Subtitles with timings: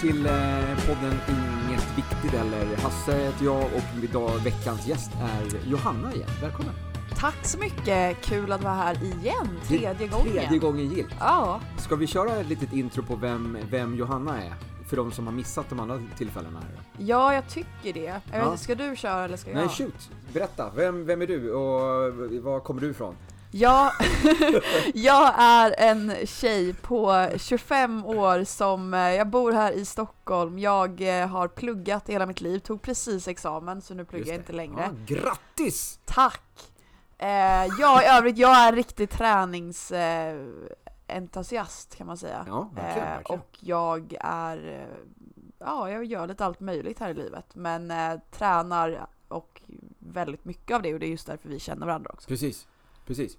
[0.00, 0.32] Till eh,
[0.88, 6.28] podden Inget Viktigt eller Hasse heter jag och idag veckans gäst är Johanna igen.
[6.42, 6.74] Välkommen!
[7.16, 8.20] Tack så mycket!
[8.24, 10.32] Kul att vara här igen, tredje gången.
[10.32, 11.14] Tredje gången gillt.
[11.20, 11.60] Ja.
[11.78, 14.54] Ska vi köra ett litet intro på vem, vem Johanna är?
[14.88, 16.70] För de som har missat de andra tillfällena här.
[16.98, 18.00] ja, jag tycker det.
[18.00, 18.56] Jag vet, Ja.
[18.56, 19.56] Ska du köra eller ska jag?
[19.56, 20.10] Nej, shoot!
[20.32, 22.12] Berätta, vem, vem är du och
[22.42, 23.14] var kommer du ifrån?
[23.52, 23.92] Ja,
[24.94, 31.00] jag är en tjej på 25 år som, eh, jag bor här i Stockholm, jag
[31.20, 34.90] eh, har pluggat hela mitt liv, tog precis examen så nu pluggar jag inte längre.
[35.06, 35.98] Ja, grattis!
[36.04, 36.42] Tack!
[37.18, 42.44] Eh, ja, i övrigt, jag är en riktig träningsentusiast eh, kan man säga.
[42.48, 43.40] Ja, verkligen, Eh, verkligen.
[43.40, 44.86] och jag är, eh,
[45.58, 47.92] ja, jag gör lite allt möjligt här i livet, men
[48.30, 49.62] tränar och
[49.98, 52.28] väldigt mycket av det och det är just därför vi känner varandra också.
[52.28, 52.66] Precis,
[53.10, 53.38] precis.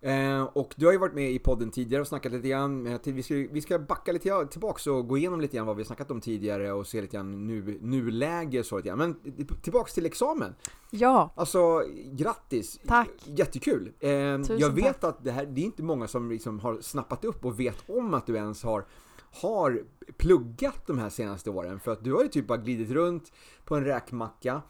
[0.00, 3.22] Eh, och du har ju varit med i podden tidigare och snackat lite grann, vi,
[3.22, 6.20] ska, vi ska backa lite tillbaks och gå igenom lite grann vad vi snackat om
[6.20, 8.98] tidigare och se lite grann nu, nuläge så lite grann.
[8.98, 9.16] Men
[9.62, 10.54] tillbaks till examen.
[10.90, 12.80] Ja, Alltså, grattis!
[12.86, 13.10] Tack.
[13.24, 13.92] Jättekul!
[14.00, 17.24] Eh, Tusen jag vet att det här, det är inte många som liksom har snappat
[17.24, 18.84] upp och vet om att du ens har
[19.42, 19.82] har
[20.16, 23.32] pluggat de här senaste åren för att du har ju typ bara glidit runt
[23.64, 24.62] på en räkmacka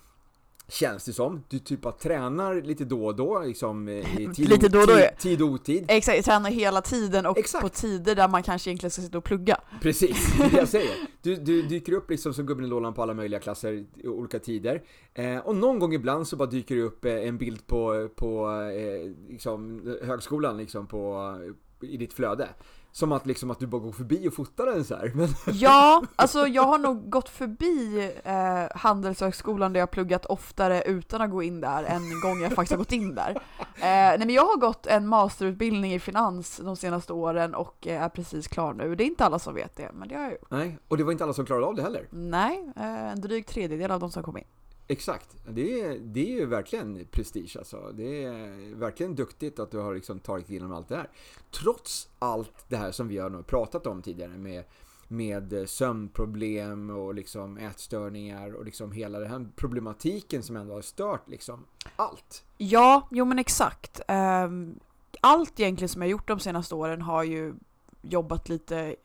[0.69, 1.42] Känns det som.
[1.48, 4.95] Du typ bara tränar lite då och då liksom i tid, Lite då och då,
[4.95, 5.84] tid, tid och otid.
[5.89, 7.62] exakt, tränar hela tiden och Exakt.
[7.62, 9.61] på tider där man kanske egentligen ska sitta och plugga.
[9.83, 10.94] Precis, det är det jag säger.
[11.22, 14.39] Du, du dyker upp liksom som gubben i lådan på alla möjliga klasser i olika
[14.39, 14.83] tider.
[15.14, 18.50] Eh, och någon gång ibland så bara dyker det upp eh, en bild på, på
[18.77, 21.34] eh, liksom, högskolan liksom på,
[21.81, 22.49] i ditt flöde.
[22.96, 25.12] Som att, liksom, att du bara går förbi och fotar den så här.
[25.14, 31.20] Men, Ja, alltså jag har nog gått förbi eh, Handelshögskolan där jag pluggat oftare utan
[31.20, 33.30] att gå in där än gång jag faktiskt har gått in där.
[33.58, 38.08] Eh, nej men jag har gått en masterutbildning i finans de senaste åren och är
[38.08, 38.94] precis klar nu.
[38.94, 40.50] Det är inte alla som vet det, men det har jag gjort.
[40.50, 42.06] nej, och det var inte alla som klarade av det heller.
[42.10, 44.44] Nej, eh, en dryg tredjedel av de som kom in.
[44.88, 47.92] Exakt, det är, det är ju verkligen prestige alltså.
[47.94, 51.10] Det är verkligen duktigt att du har liksom tagit igenom allt det här.
[51.50, 54.64] Trots allt det här som vi har nu pratat om tidigare med,
[55.08, 61.28] med sömnproblem och liksom ätstörningar och liksom hela den här problematiken som ändå har stört
[61.28, 61.64] liksom
[61.96, 62.44] allt.
[62.58, 64.00] Ja, jo men exakt.
[64.08, 64.78] Ehm,
[65.20, 67.54] allt egentligen som jag gjort de senaste åren har ju
[68.02, 68.96] jobbat lite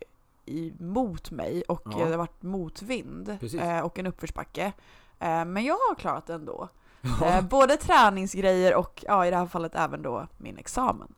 [0.46, 1.98] emot mig och Ja.
[1.98, 3.62] det har varit motvind Precis.
[3.62, 4.74] eh, och en uppförsbacke.
[5.22, 6.70] Eh, men jag har klarat det ändå.
[7.04, 11.14] Eh, Ja, både träningsgrejer och ja, i det här fallet även då min examen.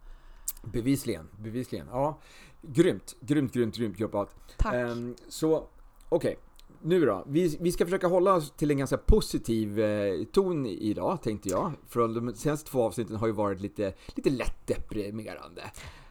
[0.63, 1.87] bevisligen, bevisligen.
[1.91, 2.19] Ja,
[2.61, 4.35] grymt, grymt, grymt, grymt jobbat.
[4.57, 4.73] Tack.
[4.73, 5.67] Ehm, så,
[6.09, 6.37] okej.
[6.83, 7.23] Nu då.
[7.27, 11.71] Vi, vi ska försöka hålla oss till en ganska positiv eh, ton idag, tänkte jag.
[11.89, 15.61] För de senaste två avsnitten har ju varit lite, lite lätt deprimerande.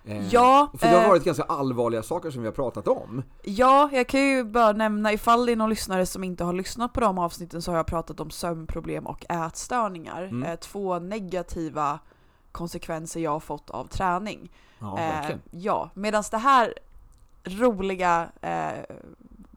[0.04, 3.22] Eh, Ja, För det har eh, varit ganska allvarliga saker som vi har pratat om.
[3.42, 6.92] Ja, jag kan ju bara nämna ifall det är någon lyssnare som inte har lyssnat
[6.92, 10.22] på de avsnitten så har jag pratat om sömnproblem och ätstörningar.
[10.22, 10.42] Mm.
[10.42, 11.98] Eh, två negativa
[12.52, 14.50] konsekvenser jag har fått av träning.
[14.78, 15.40] Ja, Eh, verkligen.
[15.50, 16.74] ja, medan det här
[17.44, 18.84] roliga eh,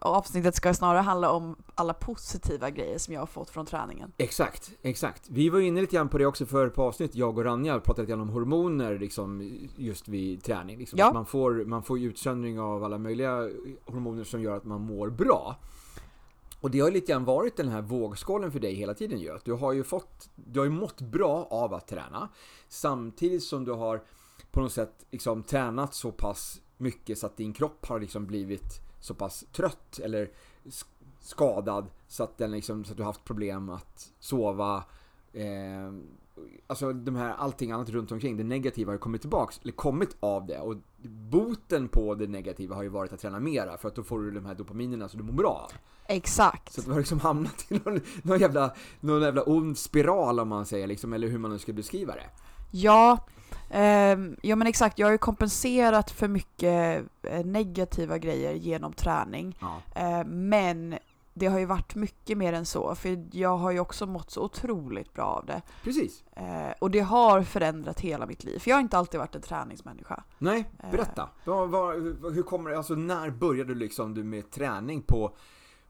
[0.05, 4.11] avsnittet ska snarare handla om alla positiva grejer som jag har fått från träningen.
[4.17, 5.29] Exakt, exakt.
[5.29, 8.01] Vi var inne lite grann på det också för på avsnitt, jag och Ranja pratade
[8.01, 10.77] lite grann om hormoner liksom, just vid träning.
[10.77, 10.99] Liksom.
[10.99, 11.07] Ja.
[11.07, 13.49] Att man, får, man får utsöndring av alla möjliga
[13.85, 15.55] hormoner som gör att man mår bra.
[16.61, 19.39] Och det har ju lite grann varit den här vågskålen för dig hela tiden ju.
[19.43, 22.29] Du har ju fått, du har ju mått bra av att träna.
[22.67, 24.03] Samtidigt som du har
[24.51, 28.81] på något sätt liksom tränat så pass mycket så att din kropp har liksom blivit
[29.05, 30.31] så pass trött eller
[30.65, 30.85] sk-
[31.19, 34.83] skadad så att, den liksom, så att du har haft problem att sova.
[35.33, 35.93] Eh,
[36.67, 40.17] alltså de här, allting annat runt omkring, det negativa har ju kommit tillbaks, eller kommit
[40.19, 40.59] av det.
[40.59, 40.75] Och
[41.31, 44.31] boten på det negativa har ju varit att träna mera för att då får du
[44.31, 45.71] de här dopaminerna som du mår bra av.
[46.07, 46.73] Exakt.
[46.73, 50.47] Så att du har liksom hamnat i någon, någon, jävla, någon jävla ond spiral om
[50.47, 52.29] man säger, liksom, eller hur man nu ska beskriva det.
[52.71, 53.25] Ja,
[54.41, 54.99] ja men exakt.
[54.99, 59.57] Jag har ju kompenserat för mycket eh, negativa grejer genom träning.
[59.61, 60.01] Ja.
[60.01, 60.97] Eh, men
[61.33, 64.41] det har ju varit mycket mer än så, för jag har ju också mått så
[64.43, 65.61] otroligt bra av det.
[65.83, 66.23] Precis.
[66.35, 69.41] Eh, och det har förändrat hela mitt liv, för jag har inte alltid varit en
[69.41, 70.23] träningsmänniska.
[70.37, 71.29] Nej, berätta.
[72.33, 75.35] Hur kommer det, alltså när började du liksom du med träning på,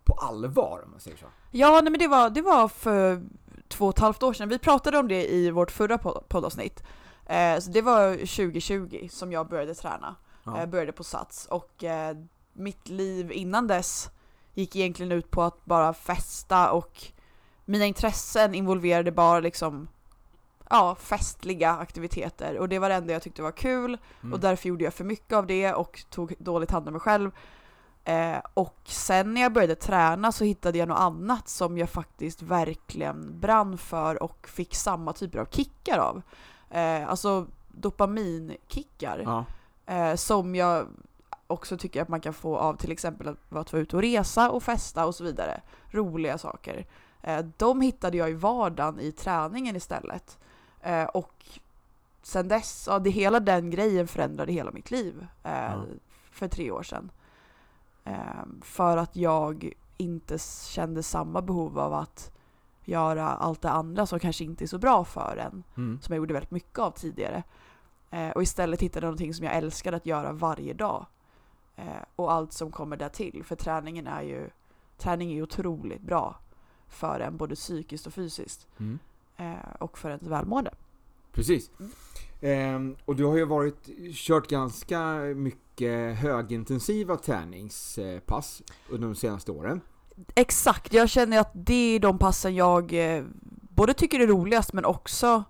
[0.03, 1.25] på allvar om man säger så?
[1.51, 3.23] Ja, nej men det var, det var för
[3.67, 4.49] två och ett halvt år sedan.
[4.49, 6.83] Vi pratade om det i vårt förra pod- poddavsnitt.
[7.25, 10.15] Eh, så det var 2020 som jag började träna.
[10.43, 10.59] Ja.
[10.59, 11.45] Eh, började på Sats.
[11.45, 12.17] Och eh,
[12.53, 14.09] mitt liv innan dess
[14.53, 17.03] gick egentligen ut på att bara festa och
[17.65, 19.87] mina intressen involverade bara liksom
[20.69, 24.33] ja, festliga aktiviteter och det var det enda jag tyckte var kul Mm.
[24.33, 27.31] och därför gjorde jag för mycket av det och tog dåligt hand om mig själv.
[28.03, 32.41] Eh, och sen när jag började träna så hittade jag något annat som jag faktiskt
[32.41, 36.21] verkligen brann för och fick samma typer av kickar av.
[36.69, 39.19] Eh, alltså dopaminkickar.
[39.25, 39.45] Ja.
[39.93, 40.87] Eh, som jag
[41.47, 44.63] också tycker att man kan få av till exempel att vara ute och resa och
[44.63, 45.61] festa och så vidare.
[45.91, 46.85] Roliga saker.
[47.21, 50.37] Eh, de hittade jag i vardagen i träningen istället.
[50.81, 51.45] Eh, och
[52.23, 55.83] sen dess, ja, det, hela den grejen förändrade hela mitt liv eh, Ja.
[56.31, 57.11] för tre år sedan.
[58.03, 58.15] Eh,
[58.61, 60.37] för att jag inte
[60.67, 62.31] kände samma behov av att
[62.87, 65.99] göra allt det andra som kanske inte är så bra för en Mm.
[66.01, 67.43] som jag gjorde väldigt mycket av tidigare.
[68.11, 71.05] Eh, och istället hittade någonting som jag älskar att göra varje dag.
[71.75, 71.85] Eh,
[72.15, 73.43] och allt som kommer där till.
[73.43, 74.49] För träningen är ju
[74.97, 76.39] träning är otroligt bra
[76.87, 78.67] för en både psykiskt och fysiskt.
[78.77, 78.99] Mm.
[79.37, 80.71] Eh, och för ens välmående.
[81.31, 81.71] Precis.
[81.79, 81.91] Mm.
[82.41, 89.81] Ehm, och du har ju varit, kört ganska mycket högintensiva träningspass under de senaste åren.
[90.35, 93.23] Exakt, jag känner att det är de passen jag eh,
[93.69, 95.43] både tycker är roligast men också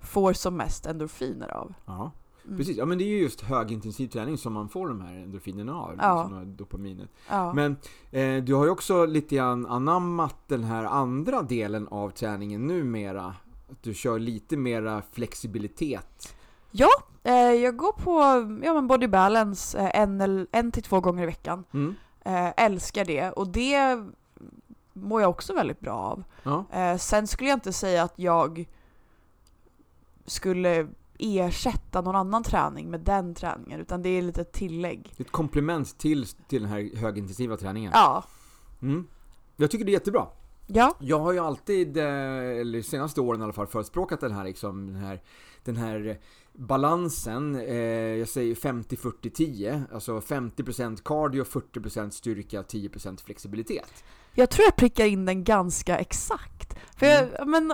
[0.00, 1.74] får som mest endorfiner av.
[1.86, 2.10] Ja,
[2.44, 2.58] Mm.
[2.58, 2.76] precis.
[2.76, 5.94] Ja, men det är ju just högintensiv träning som man får de här endorfinerna av.
[5.98, 6.22] Ja.
[6.22, 7.08] Liksom, dopaminet.
[7.28, 7.52] Ja.
[7.52, 7.76] Men
[8.10, 13.34] eh, du har ju också lite grann anammat den här andra delen av träningen numera.
[13.70, 16.34] Att du kör lite mera flexibilitet.
[17.22, 18.12] Eh, jag går på
[18.66, 21.64] ja, men body balance eh, en, en till två gånger i veckan.
[21.74, 21.94] Mm.
[22.24, 24.04] Eh, älskar det och det
[24.92, 26.24] mår jag också väldigt bra av.
[26.42, 26.64] Ja.
[26.72, 28.68] Eh, sen skulle jag inte säga att jag
[30.26, 30.88] skulle
[31.18, 35.14] ersätta någon annan träning med den träningen utan det är lite ett tillägg.
[35.18, 37.90] Ett komplement till, till den här högintensiva träningen.
[37.94, 38.24] Ja.
[38.82, 39.06] Mm.
[39.56, 40.26] Jag tycker det är jättebra.
[40.66, 40.96] Ja.
[41.00, 42.04] Jag har ju alltid, eh,
[42.60, 45.22] eller senaste åren i alla fall, förespråkat den här, liksom, den här,
[45.64, 46.20] den här
[46.60, 47.54] balansen.
[47.56, 47.74] Eh,
[48.16, 49.82] jag säger 50-40-10.
[49.94, 54.04] Alltså 50% cardio, 40% styrka, 10% flexibilitet.
[54.34, 56.74] Jag tror jag prickar in den ganska exakt.
[56.96, 57.28] För Mm.
[57.38, 57.72] jag, men,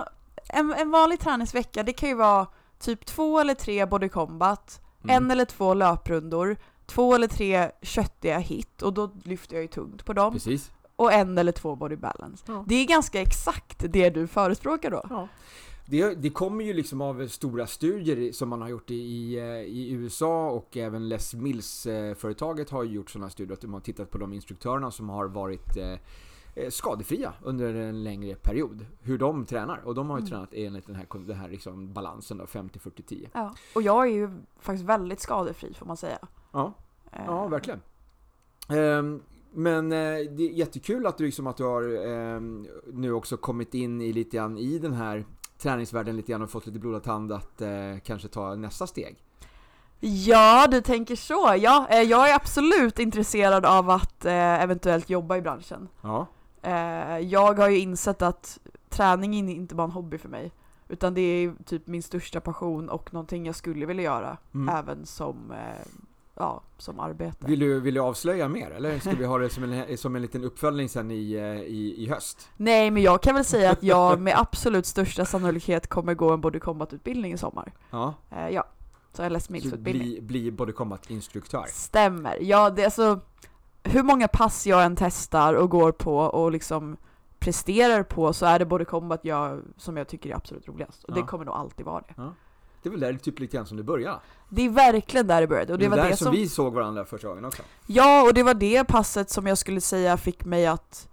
[0.49, 2.47] en, en vanlig träningsvecka det kan ju vara
[2.79, 5.15] typ två eller tre body combat, Mm.
[5.23, 10.05] en eller två löprundor, två eller tre köttiga hit och då lyfter jag ju tungt
[10.05, 10.33] på dem.
[10.33, 10.71] Precis.
[10.95, 12.43] och en eller två body balance.
[12.47, 12.63] Ja.
[12.67, 15.05] Det är ganska exakt det du förespråkar då.
[15.09, 15.27] Ja.
[15.89, 19.45] Det, det kommer ju liksom av stora studier som man har gjort i, i, eh,
[19.61, 23.53] i USA och även Les Mills-företaget har gjort sådana studier.
[23.53, 25.93] Att de har tittat på de instruktörerna som har varit eh,
[26.55, 28.85] eh, skadefria under en längre period.
[29.01, 29.81] Hur de tränar.
[29.85, 30.29] Och de har ju Mm.
[30.29, 33.27] tränat enligt den här, den här liksom balansen då, 50-40-10.
[33.33, 33.53] Ja.
[33.75, 34.29] Och jag är ju
[34.59, 36.19] faktiskt väldigt skadefri får man säga.
[36.51, 36.73] Ja,
[37.11, 37.81] Eh, ja verkligen.
[38.69, 39.21] Ehm,
[39.53, 39.97] men eh,
[40.31, 44.13] det är jättekul att du, liksom, att du har ehm, nu också kommit in i
[44.13, 45.25] lite grann i den här
[45.57, 47.69] träningsvärlden lite grann och fått lite blodad tand att eh,
[48.03, 49.17] kanske ta nästa steg.
[49.99, 51.55] Ja, du tänker så.
[51.59, 54.33] Ja, eh, jag är absolut intresserad av att eh,
[54.63, 55.87] eventuellt jobba i branschen.
[56.01, 56.25] Ja.
[56.61, 58.59] Eh, jag har ju insett att
[58.89, 60.51] träning är inte bara en hobby för mig.
[60.89, 64.75] Utan det är typ min största passion och någonting jag skulle vilja göra Mm.
[64.75, 65.87] även som, eh,
[66.37, 67.47] ja, som arbete.
[67.47, 70.21] Vill, du, vill du avslöja mer eller ska vi ha det som en, som en
[70.21, 72.49] liten uppföljning sen i, eh, i, i höst?
[72.57, 76.41] Nej, men jag kan väl säga att jag med absolut största sannolikhet kommer gå en
[76.41, 77.73] body combat-utbildning i sommar.
[77.91, 78.13] Ja.
[78.31, 78.67] Eh, ja,
[79.13, 80.07] så en Les Så Mills-utbildning.
[80.07, 81.65] bli, bli body combat instruktör.
[81.67, 82.37] Stämmer.
[82.41, 83.19] Ja, det är alltså
[83.83, 86.97] hur många pass jag än testar och går på och liksom
[87.39, 91.03] presterar på så är det body combat jag, som jag tycker är absolut roligast.
[91.03, 91.15] Och Ja.
[91.21, 92.13] det kommer nog alltid vara det.
[92.87, 94.19] Det är väl där typ lite grann som det började?
[94.49, 95.73] Det är verkligen där det började.
[95.73, 97.63] Och det det var där det som, som, vi såg varandra första gången också.
[97.85, 101.09] Ja, och det var det passet som jag skulle säga fick mig att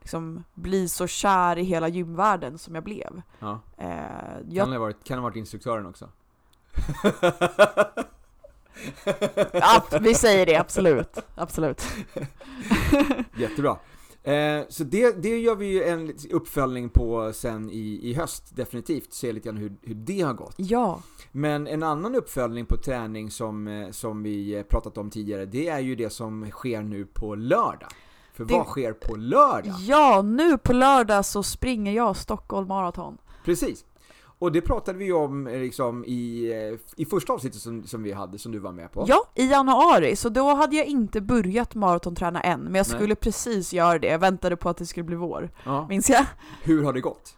[0.00, 3.22] liksom bli så kär i hela gymvärlden som jag blev.
[3.38, 3.60] Ja.
[3.76, 6.08] Eh, Kan, jag, det ha varit, kan det ha varit instruktören också?
[9.52, 11.18] ja, vi säger det, absolut.
[11.34, 11.84] Absolut.
[13.36, 13.76] Jättebra.
[14.24, 19.12] Eh, så det, det gör vi ju en uppföljning på sen i, i höst, definitivt.
[19.12, 20.54] Se lite grann hur, hur det har gått.
[20.56, 21.00] Ja,
[21.32, 25.78] Men en annan uppföljning på träning som, eh, som vi pratat om tidigare, det är
[25.80, 27.88] ju det som sker nu på lördag.
[28.34, 29.74] För Det- vad sker på lördag?
[29.80, 33.18] ja, nu på lördag så springer jag Stockholm Marathon.
[33.44, 33.84] Precis.
[34.44, 38.12] Och det pratade vi om eh, liksom, i, eh, i första avsnittet som, som vi
[38.12, 39.04] hade, som du var med på.
[39.08, 42.96] Ja, i januari, så då hade jag inte börjat maratonträna än, men jag Nej.
[42.96, 44.06] skulle precis göra det.
[44.06, 45.86] Jag väntade på att det skulle bli vår, Ja.
[45.88, 46.26] minns jag.
[46.62, 47.36] Hur har det gått?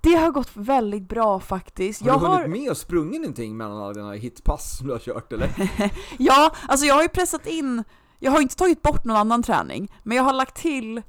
[0.00, 2.02] Det har gått väldigt bra faktiskt.
[2.02, 5.00] Har jag du hunnit med och sprungit någonting mellan alla dina hitpass som du har
[5.00, 5.50] kört eller?
[6.18, 7.84] Ja, alltså jag har ju pressat in,
[8.18, 11.02] jag har inte tagit bort någon annan träning, men jag har lagt till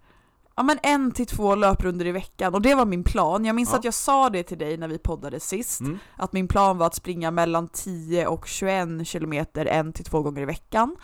[0.58, 3.46] ja, men en till två löprunder i veckan och det var min plan.
[3.46, 3.78] Jag minns Ja.
[3.78, 6.00] att jag sa det till dig när vi poddade sist, Mm.
[6.16, 10.42] att min plan var att springa mellan 10 och 21 kilometer en till två gånger
[10.42, 10.96] i veckan.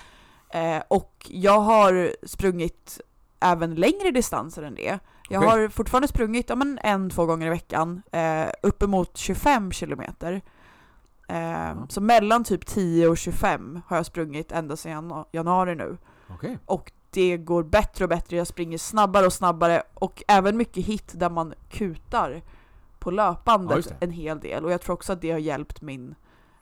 [0.49, 3.01] Eh, och jag har sprungit
[3.39, 4.99] även längre distanser än det.
[5.29, 5.61] Jag Okej.
[5.61, 10.41] har fortfarande sprungit ja, men en, två gånger i veckan, eh, uppemot 25 kilometer.
[11.27, 11.75] Eh, Ja.
[11.89, 15.97] Så mellan typ 10 och 25 har jag sprungit ända sedan janu- januari nu.
[16.29, 16.57] Okej.
[16.65, 21.11] Och det går bättre och bättre, jag springer snabbare och snabbare och även mycket hit
[21.15, 22.41] där man kutar
[22.99, 23.95] på Ja, löpbandet just det.
[24.05, 24.65] en hel del.
[24.65, 26.15] Och jag tror också att det har hjälpt min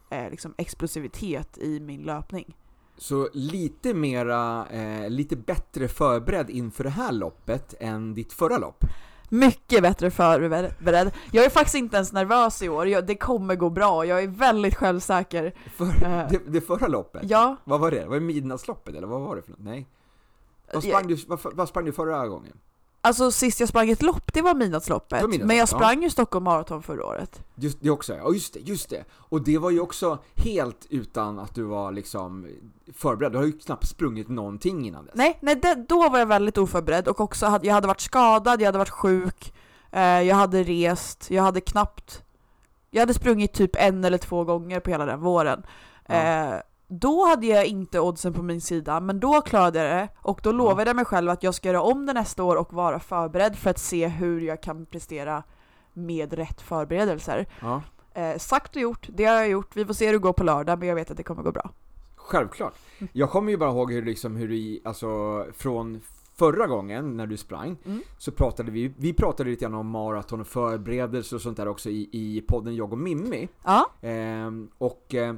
[0.09, 2.55] eh, liksom explosivitet i min löpning.
[2.97, 8.83] Så lite mera, eh, lite bättre förberedd inför det här loppet än ditt förra lopp?
[9.29, 11.11] Mycket bättre förberedd.
[11.31, 14.27] Jag är faktiskt inte ens nervös i år, jag, det kommer gå bra, jag är
[14.27, 15.53] väldigt självsäker.
[15.75, 16.27] För, Eh.
[16.29, 17.21] det, det förra loppet?
[17.29, 18.05] Ja, Vad var det?
[18.05, 19.59] Var det midnattsloppet eller vad var det för något?
[19.59, 19.87] Nej?
[20.73, 22.57] Vad sprang, du, vad, vad sprang du förra gången?
[23.01, 25.29] alltså sist jag sprang ett lopp, det var midnattsloppet.
[25.29, 25.67] Men jag ja.
[25.67, 27.43] sprang ju Stockholm Marathon förra året.
[27.55, 29.03] Just det också, ja just det, just det.
[29.11, 32.47] Och det var ju också helt utan att du var liksom
[32.93, 33.31] förberedd.
[33.31, 35.15] Du har ju knappt sprungit någonting innan dess.
[35.15, 38.61] Nej, nej det, då var jag väldigt oförberedd och också hade, jag hade varit skadad,
[38.61, 39.53] jag hade varit sjuk,
[39.91, 42.23] eh, jag hade rest, jag hade knappt...
[42.93, 45.63] Jag hade sprungit typ en eller två gånger på hela den våren.
[46.07, 46.15] Ja.
[46.15, 46.61] Eh,
[46.93, 50.51] då hade jag inte oddsen på min sida, men då klarade jag det och då
[50.51, 53.55] lovade jag mig själv att jag ska göra om det nästa år och vara förberedd
[53.55, 55.43] för att se hur jag kan prestera
[55.93, 57.45] med rätt förberedelser.
[57.61, 57.81] Ja,
[58.13, 59.75] Eh, sagt och gjort, det har jag gjort.
[59.75, 61.51] Vi får se hur det går på lördag, men jag vet att det kommer gå
[61.51, 61.69] bra.
[62.15, 62.73] självklart.
[63.13, 65.07] Jag kommer ju bara ihåg hur liksom, hur du, alltså
[65.53, 66.01] från
[66.35, 68.01] förra gången när du sprang, Mm.
[68.17, 71.89] så pratade vi, vi pratade lite grann om maraton och förberedelser och sånt där också
[71.89, 73.47] i, i podden Jag och Mimmi.
[73.63, 75.35] Ja, Ehm, och eh,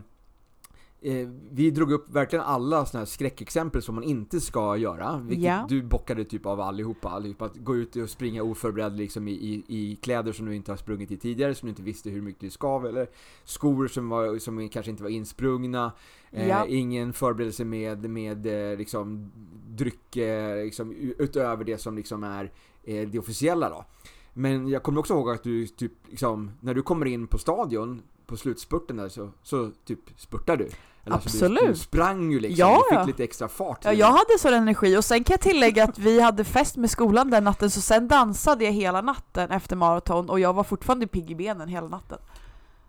[1.04, 5.46] eh, vi drog upp verkligen alla såna här skräckexempel som man inte ska göra, vilket
[5.46, 5.66] Ja.
[5.70, 7.46] du bockade typ av allihopa, allihopa.
[7.46, 10.78] Att gå ut och springa oförberedd liksom i, i, i kläder som du inte har
[10.78, 13.08] sprungit i tidigare, som du inte visste hur mycket du skav, eller
[13.44, 15.92] skor som, var, som kanske inte var insprungna,
[16.32, 16.66] eh, Ja.
[16.68, 19.32] ingen förberedelse med, med eh, liksom
[19.70, 20.16] dryck
[20.64, 22.52] liksom, utöver det som liksom är
[22.84, 23.86] eh, det officiella då.
[24.34, 28.02] Men jag kommer också ihåg att du typ liksom, när du kommer in på stadion
[28.26, 30.70] på slutspurten där så, så typ spurtar du.
[31.06, 31.78] Alltså, du, du Absolut.
[31.78, 33.86] sprang ju liksom, Ja, du fick lite extra fart.
[33.86, 36.92] Ja, jag hade sån energi och sen kan jag tillägga att vi hade fest med
[36.92, 41.08] skolan den natten så sen dansade jag hela natten efter maraton och jag var fortfarande
[41.08, 42.18] pigg i benen hela natten.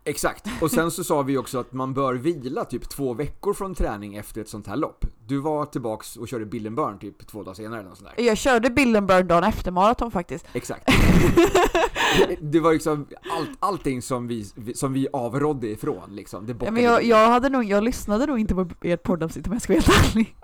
[0.06, 3.75] Exakt, och sen så sa vi också att man bör vila typ två veckor från
[3.75, 5.04] träning efter ett sånt här lopp.
[5.26, 8.25] Du var tillbaks och körde Billenburn typ två dagar senare eller något sånt där.
[8.25, 10.46] Jag körde Billenburn dagen efter maraton faktiskt.
[10.52, 10.87] Exakt.
[12.40, 13.06] det, var liksom
[13.38, 16.46] allt, allting som vi, som vi avrådde ifrån liksom.
[16.46, 19.52] Det Ja, men jag, jag, hade nog, jag lyssnade nog inte på ert poddavsnitt om
[19.52, 20.37] jag ska vara helt ärlig.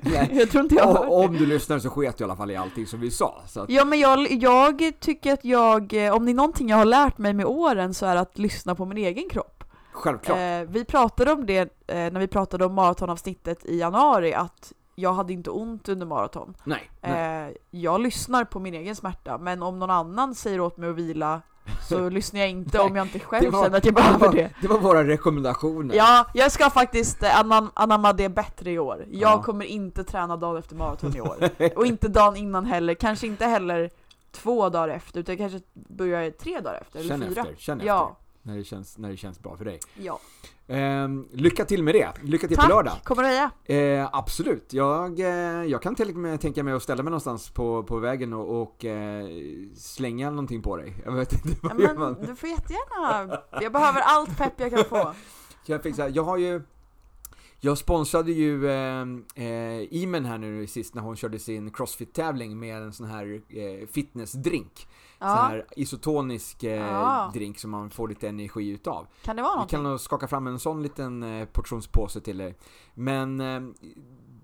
[0.02, 0.30] Nej.
[0.32, 2.56] Jag tror inte jag hörde om du lyssnar så sket du i alla fall i
[2.56, 3.42] allting som vi sa.
[3.48, 5.82] Så att, Ja men jag, jag tycker att jag,
[6.12, 8.84] om det är någonting jag har lärt mig med åren så är att lyssna på
[8.84, 9.64] min egen kropp.
[9.92, 10.38] självklart.
[10.38, 15.12] Eh, vi pratade om det eh, när vi pratade om maratonavsnittet i januari, att jag
[15.12, 16.54] hade inte ont under maraton.
[16.64, 17.46] nej, nej.
[17.48, 20.96] Eh, jag lyssnar på min egen smärta, men om någon annan säger åt mig att
[20.96, 21.42] vila
[21.88, 24.26] så lyssnar jag inte om jag inte själv Det var- känner att jag det, behöver
[24.26, 24.50] var, det.
[24.62, 25.94] det var våra rekommendationer.
[25.94, 29.04] Ja, jag ska faktiskt eh, anam anamma det bättre i år.
[29.10, 29.42] Jag Ja.
[29.42, 31.36] kommer inte träna dagen efter maraton i år.
[31.76, 33.90] Och inte dagen innan heller, kanske inte heller
[34.32, 37.40] två dagar efter, utan kanske börjar tre dagar efter, eller Känn fyra.
[37.42, 38.27] efter, känn Ja, efter.
[38.48, 39.80] När det, känns, när det känns bra för dig.
[39.94, 40.20] ja.
[40.70, 42.12] Ehm, lycka till med det.
[42.22, 42.66] Lycka till Tack!
[42.66, 42.92] på lördag.
[43.04, 43.50] Kommer du heja?
[43.64, 44.72] Eh, absolut.
[44.72, 45.26] Jag, eh,
[45.64, 48.62] jag kan till och med tänka mig att ställa mig någonstans på, på vägen och,
[48.62, 49.26] och eh,
[49.76, 50.94] slänga någonting på dig.
[51.04, 52.16] Jag vet inte Ja, vad gör men man?
[52.26, 55.14] du får jättegärna, jag behöver allt pepp jag kan få.
[55.66, 56.62] Jag, fick jag har ju
[57.60, 62.82] jag sponsrade ju eh, eh, Imen här nu sist när hon körde sin crossfit-tävling med
[62.82, 64.86] en sån här eh, fitnessdrink.
[65.18, 67.30] Sån Ja, här isotonisk eh, Ja.
[67.34, 69.06] drink som man får lite energi utav.
[69.22, 69.76] kan det vara Vi någonting?
[69.76, 72.56] kan nog skaka fram en sån liten eh, portionspåse till dig.
[72.94, 73.60] Men eh,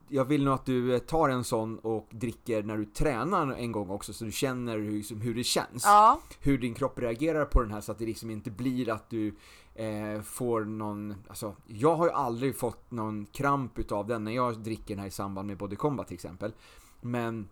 [0.08, 3.72] jag vill nog att du eh, tar en sån och dricker när du tränar en
[3.72, 5.84] gång också så du känner hur, hur det känns.
[5.84, 9.10] Ja, Hur din kropp reagerar på den här så att det liksom inte blir att
[9.10, 9.34] du
[9.74, 14.58] eh, får någon, alltså jag har ju aldrig fått någon kramp utav den när jag
[14.58, 16.52] dricker den här i samband med body combat till exempel.
[17.00, 17.48] Men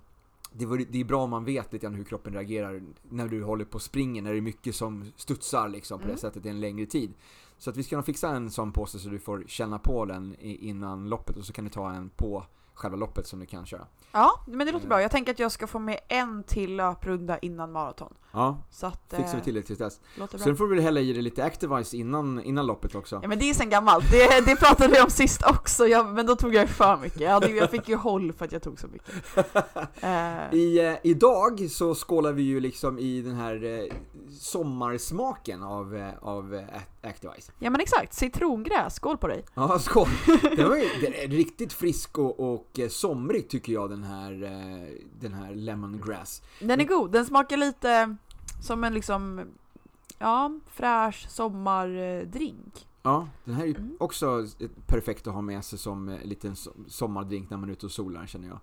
[0.52, 3.42] det, var, det är bra om man vet lite grann hur kroppen reagerar när du
[3.44, 6.14] håller på och springer, när det är mycket som studsar liksom på Mm.
[6.14, 7.12] det sättet i en längre tid.
[7.59, 10.37] Så att vi ska nog fixa en sån påse så du får känna på den
[10.40, 12.44] innan loppet och så kan du ta en på
[12.75, 13.87] själva loppet som du kan köra.
[14.12, 15.02] ja, men det låter bra.
[15.02, 18.14] Jag tänker att jag ska få med en till löprunda innan maraton.
[18.33, 20.00] Ja, Så att, fixar vi eh, till det till dess.
[20.19, 20.45] låter bra.
[20.45, 23.19] Sen får väl hälla i dig lite Activise innan, innan loppet också.
[23.23, 26.26] Ja men det är sen gammalt, det, det pratade vi om sist också, jag, men
[26.26, 27.21] då tog jag för mycket.
[27.21, 29.14] Jag, jag fick ju håll för att jag tog så mycket.
[30.02, 33.95] Eh, I, eh, idag så skålar vi ju liksom i den här eh,
[34.41, 36.65] sommarsmaken av, eh, av eh,
[37.03, 37.53] Activise.
[37.59, 39.45] Ja men exakt, citrongräs, skål på dig!
[39.55, 40.09] Ja, skål!
[40.57, 44.33] Den var ju är riktigt frisk och, och eh, somrig tycker jag den här,
[45.21, 46.43] den här lemongrass.
[46.61, 48.17] Den är god, den smakar lite
[48.62, 49.41] som en liksom,
[50.19, 52.87] ja, fräsch sommardrink.
[53.03, 53.97] Ja, den här är ju mm.
[54.01, 54.47] också
[54.87, 56.57] perfekt att ha med sig som en liten
[56.89, 58.59] sommardrink när man är ute och solar känner jag.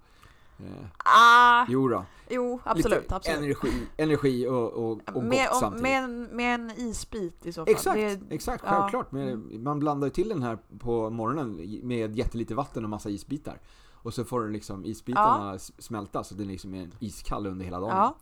[0.60, 2.06] Eh, ah, jo då.
[2.30, 3.02] Jo, absolut.
[3.02, 3.38] Lite absolut.
[3.38, 5.84] Energi, energi och, och, och med, gott samtidigt.
[5.84, 7.74] Med en, med en isbit i så fall.
[7.74, 9.08] Exakt, det, exakt självklart.
[9.12, 9.20] Ja.
[9.20, 9.64] Mm.
[9.64, 13.60] Man blandar ju till den här på morgonen med jättelite vatten och massa isbitar.
[14.02, 15.60] Och så får den liksom isbitarna ja.
[15.60, 17.98] smälta så den liksom är iskall under hela dagen.
[17.98, 18.16] Ja.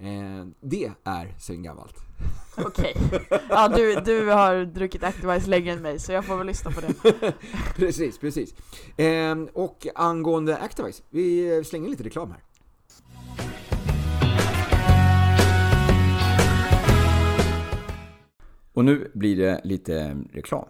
[0.00, 1.94] Eh, det är sen gammalt.
[2.56, 2.94] Okej.
[3.06, 3.38] Okay.
[3.48, 6.80] Ja, du, du har druckit Activise längre än mig, så jag får väl lyssna på
[6.80, 7.12] det.
[7.76, 8.54] precis, precis.
[8.96, 12.40] Eh, och angående Activise, vi slänger lite reklam här.
[18.72, 20.68] Och nu blir det lite reklam.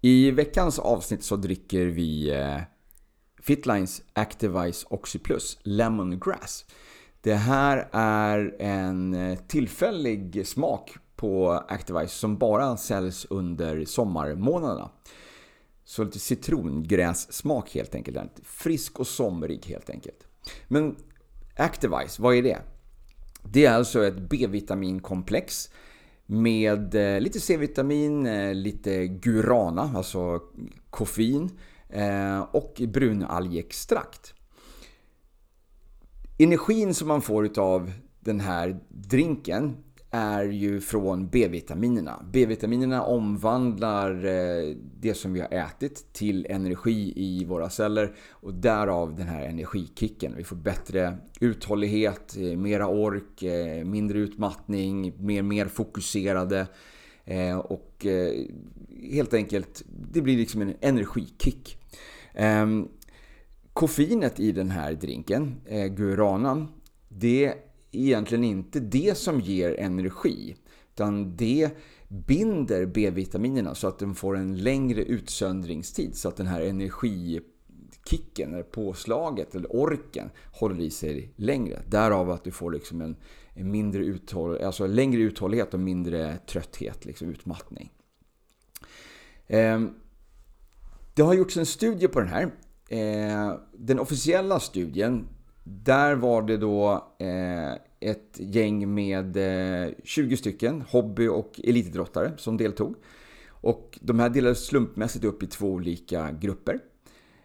[0.00, 2.60] I veckans avsnitt så dricker vi eh,
[3.42, 6.64] Fitlines Activise Oxyplus Lemongrass.
[7.22, 14.90] Det här är en eh, tillfällig smak på Activise som bara säljs under sommarmånaderna.
[15.84, 18.40] Så lite citrongrässmak helt enkelt.
[18.44, 20.26] Frisk och somrig helt enkelt.
[20.68, 20.96] Men
[21.56, 22.58] Activise, vad är det?
[23.42, 25.70] Det är alltså ett B-vitaminkomplex
[26.26, 30.40] med eh, lite C-vitamin, eh, lite gurana, alltså
[30.90, 31.50] koffein
[32.52, 34.34] och brunalgextrakt.
[36.42, 39.76] Energin som man får av den här drinken
[40.10, 42.24] är ju från B-vitaminerna.
[42.32, 49.16] B-vitaminerna omvandlar eh, det som vi har ätit till energi i våra celler och därav
[49.16, 50.34] den här energikicken.
[50.36, 56.66] Vi får bättre uthållighet, eh, mera ork, eh, mindre utmattning, mer, mer fokuserade
[57.64, 58.06] och
[59.12, 61.78] helt enkelt, det blir liksom en energikick.
[62.34, 62.88] Ehm,
[63.72, 66.68] Koffeinet i den här drinken, eh, guaranan,
[67.08, 67.54] det är
[67.92, 70.56] egentligen inte det som ger energi.
[70.94, 71.70] Utan det
[72.08, 76.16] binder B-vitaminerna så att de får en längre utsöndringstid.
[76.16, 81.82] Så att den här energikicken, eller påslaget eller orken håller i sig längre.
[81.88, 83.16] Därav att du får liksom en,
[83.54, 87.92] en mindre uthåll, alltså längre uthållighet och mindre trötthet, liksom utmattning.
[89.46, 89.80] Eh,
[91.14, 92.50] det har gjorts en studie på den här
[92.92, 95.28] Eh, den officiella studien,
[95.64, 102.56] där var det då eh, ett gäng med eh, 20 stycken hobby och elitidrottare som
[102.56, 102.94] deltog.
[103.48, 106.78] Och de här delades slumpmässigt upp i två olika grupper.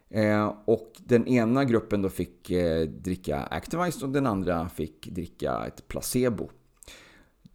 [0.09, 5.65] Eh, och den ena gruppen då fick eh, dricka Activized och den andra fick dricka
[5.67, 6.49] ett placebo.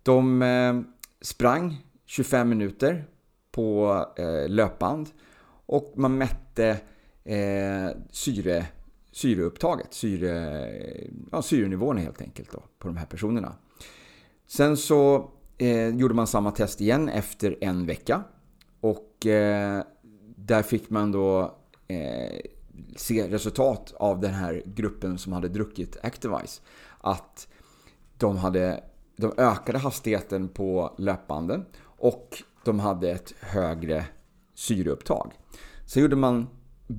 [0.02, 0.80] De eh,
[1.20, 3.04] sprang 25 minuter
[3.50, 5.08] på eh, löpband
[5.66, 6.80] och man mätte
[7.24, 8.66] eh, syre,
[9.12, 10.66] syreupptaget, syre,
[11.32, 13.56] ja, syrenivån helt enkelt då, på de här personerna.
[14.46, 18.22] Sen så eh, gjorde man samma test igen efter en vecka.
[18.80, 19.82] Och eh,
[20.36, 21.58] där fick man då
[21.88, 22.40] eh,
[22.96, 26.60] se resultat av den här gruppen som hade druckit Activise.
[27.00, 27.48] Att
[28.18, 28.84] de, hade,
[29.16, 34.06] de ökade hastigheten på löpbanden och de hade ett högre
[34.54, 35.32] syreupptag.
[35.86, 36.48] Sen gjorde man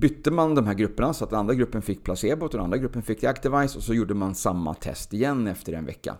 [0.00, 2.78] bytte man de här grupperna så att den andra gruppen fick placebo och den andra
[2.78, 6.16] gruppen fick Activise och så gjorde man samma test igen efter en vecka.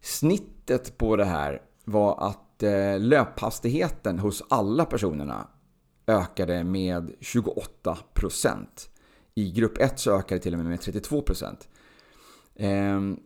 [0.00, 5.48] Snittet på det här var att eh, löphastigheten hos alla personerna
[6.06, 8.66] ökade med 28%.
[9.34, 11.56] I grupp 1 så ökade det till och med med 32%.
[12.56, 13.18] Ehm,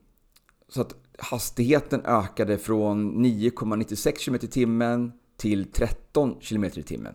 [0.69, 7.15] så att hastigheten ökade från 9,96 km i timmen till 13 km i timmen.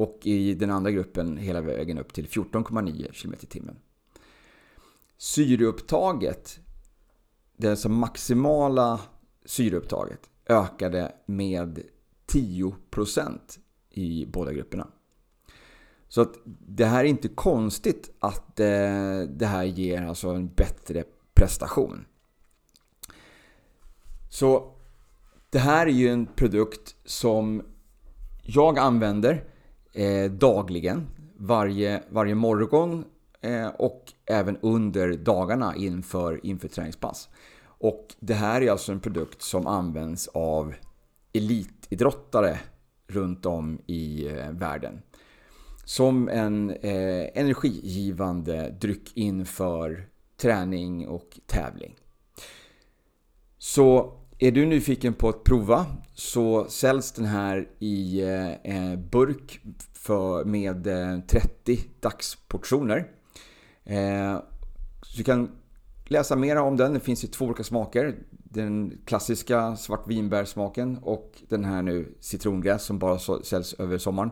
[0.00, 3.74] Och i den andra gruppen hela vägen upp till 14,9 km h
[5.16, 6.58] Syreupptaget,
[7.56, 9.00] det alltså maximala
[9.44, 11.82] syreupptaget, ökade med
[12.26, 13.38] 10%
[13.90, 14.88] i båda grupperna.
[16.08, 16.34] Så att
[16.66, 22.04] det här är inte konstigt att eh, det här ger alltså en bättre prestation.
[24.30, 24.74] Så
[25.50, 27.62] det här är ju en produkt som
[28.42, 29.50] jag använder
[30.00, 33.04] eh, dagligen, varje, varje morgon
[33.40, 37.28] eh, och även under dagarna inför, inför träningspass.
[37.62, 40.74] Och det här är alltså en produkt som används av
[41.32, 42.58] elitidrottare
[43.06, 45.02] runt om i eh, världen.
[45.84, 51.96] Som en eh, energigivande dryck inför träning och tävling.
[53.58, 58.20] Så är du nyfiken på att prova så säljs den här i
[58.64, 59.60] eh, burk
[60.10, 63.08] för, med eh, 30 dagsportioner.
[63.84, 64.38] Eh,
[65.02, 65.50] så du kan
[66.04, 66.94] läsa mer om den.
[66.94, 68.14] Det finns i två olika smaker.
[68.30, 74.30] Den klassiska svartvinbärssmaken och den här nu citrongräs som bara säljs över sommaren.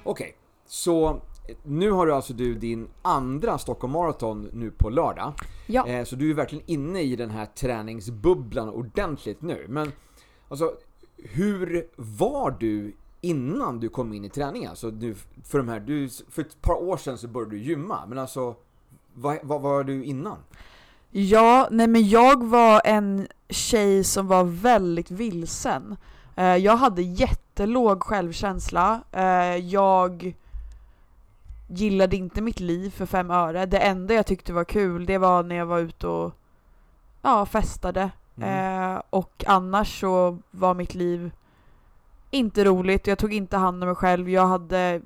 [0.07, 0.33] Okej, okay,
[0.65, 1.21] så
[1.63, 5.33] nu har du alltså du din andra Stockholm Marathon nu på lördag.
[5.65, 5.87] Ja.
[5.87, 9.65] Eh, så du är verkligen inne i den här träningsbubblan ordentligt nu.
[9.69, 9.91] Men
[10.49, 10.73] alltså,
[11.17, 14.69] hur var du innan du kom in i träningen?
[14.69, 18.05] Alltså, du, för, de här, du, för ett par år sedan så började du gymma,
[18.07, 18.55] men alltså,
[19.13, 20.37] vad, vad var du innan?
[21.11, 25.97] Ja, nej men jag var en tjej som var väldigt vilsen.
[26.35, 27.01] Eh, jag hade
[27.57, 29.01] jättelåg självkänsla.
[29.11, 30.35] Eh, jag
[31.67, 33.65] gillade inte mitt liv för fem öre.
[33.65, 36.33] Det enda jag tyckte var kul, det var när jag var ute och
[37.21, 38.11] ja, festade.
[38.37, 38.95] Mm.
[38.95, 41.31] Eh, och annars så var mitt liv
[42.31, 43.07] inte roligt.
[43.07, 44.29] Jag tog inte hand om mig själv.
[44.29, 45.01] Jag hade,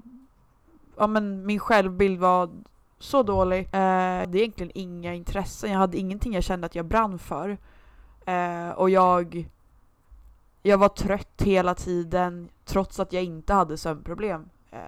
[0.97, 2.49] ja men min självbild var
[2.99, 3.59] så dålig.
[3.59, 5.71] Eh, det är egentligen inga intressen.
[5.71, 7.57] Jag hade ingenting jag kände att jag brann för.
[8.25, 9.49] Eh, och jag,
[10.62, 14.80] jag var trött hela tiden trots att jag inte hade sömnproblem eh,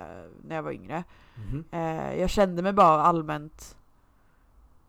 [0.44, 1.04] när jag var yngre.
[1.36, 2.16] Mm -hmm.
[2.16, 3.76] jag kände mig bara allmänt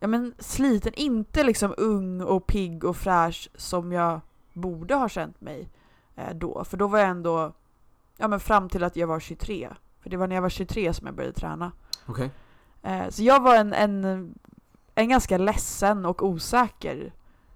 [0.04, 0.94] ja, men sliten.
[0.94, 4.20] Inte liksom ung och pigg och fräsch som jag
[4.52, 5.68] borde ha känt mig
[6.16, 6.64] eh, då.
[6.64, 7.52] För då var jag ändå
[8.16, 9.68] ja, men fram till att jag var 23.
[10.00, 11.72] För det var när jag var 23 som jag började träna.
[12.06, 12.28] Okay.
[12.82, 14.34] Eh, så jag var en, en,
[14.94, 17.12] en ganska ledsen och osäker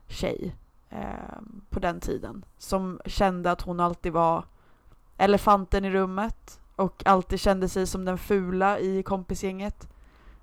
[0.06, 0.56] tjej
[0.90, 2.44] eh, på den tiden.
[2.58, 4.44] Som kände att hon alltid var
[5.16, 9.88] elefanten i rummet och alltid kände sig som den fula i kompisgänget.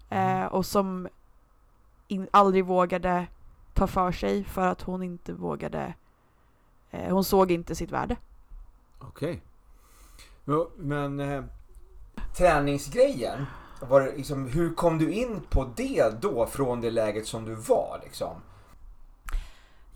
[0.09, 0.41] Mm.
[0.41, 1.07] Eh, och som
[2.07, 3.27] in, aldrig vågade
[3.73, 5.93] ta för sig för att hon inte vågade
[6.91, 8.15] eh, hon såg inte sitt värde.
[8.99, 9.43] Okej.
[10.45, 10.65] Okay.
[10.77, 11.43] Men eh,
[12.37, 13.45] träningsgrejen
[13.81, 17.55] var det liksom, hur kom du in på det då från det läget som du
[17.55, 18.35] var liksom?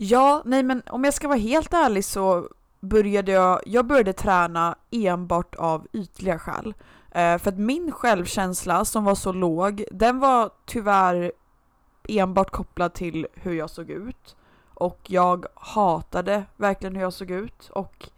[0.01, 4.75] Ja, nej men om jag ska vara helt ärlig så började jag, jag började träna
[4.91, 6.73] enbart av ytliga skäl.
[7.12, 11.31] Eh, för att min självkänsla som var så låg, den var tyvärr
[12.07, 14.35] enbart kopplad till hur jag såg ut.
[14.73, 18.09] Och jag hatade verkligen hur jag såg ut och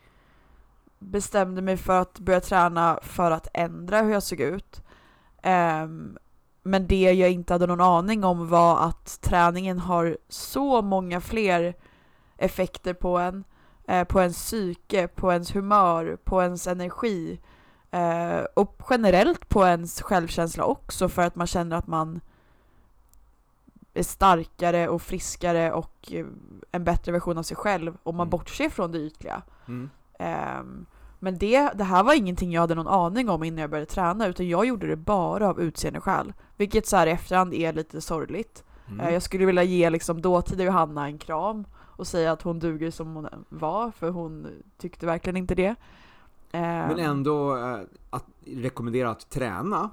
[0.99, 4.81] bestämde mig för att börja träna för att ändra hur jag såg ut.
[5.43, 6.17] Um,
[6.63, 11.73] men det jag inte hade någon aning om var att träningen har så många fler
[12.37, 13.43] effekter på en,
[13.87, 17.39] eh, på ens psyke, på ens humör, på ens energi
[17.91, 22.21] eh, och generellt på ens självkänsla också för att man känner att man
[23.93, 26.25] är starkare och friskare och eh,
[26.71, 28.29] en bättre version av sig själv om man mm.
[28.29, 29.41] bortser från det ytliga.
[29.67, 29.89] Mm.
[30.59, 30.85] Um,
[31.23, 34.27] men det, det här var ingenting jag hade någon aning om innan jag började träna
[34.27, 36.33] utan jag gjorde det bara av utseendeskäl.
[36.57, 38.63] Vilket så här i efterhand är lite sorgligt.
[38.87, 38.99] Mm.
[38.99, 42.91] Eh, jag skulle vilja ge liksom dåtida Johanna en kram och säga att hon duger
[42.91, 45.75] som hon var för hon tyckte verkligen inte det.
[46.51, 46.99] Men ehm.
[46.99, 47.79] ändå eh,
[48.09, 49.89] att rekommendera att träna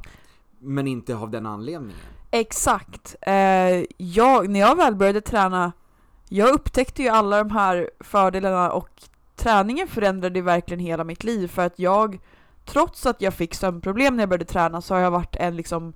[0.58, 1.96] men inte av den anledningen.
[2.30, 3.16] Exakt.
[3.20, 5.72] Eh, jag, när jag väl började träna
[6.28, 8.88] jag upptäckte ju alla de här fördelarna och
[9.38, 12.20] träningen förändrade verkligen hela mitt liv för att jag,
[12.64, 15.92] trots att jag fick sömnproblem när jag började träna så har jag varit en liksom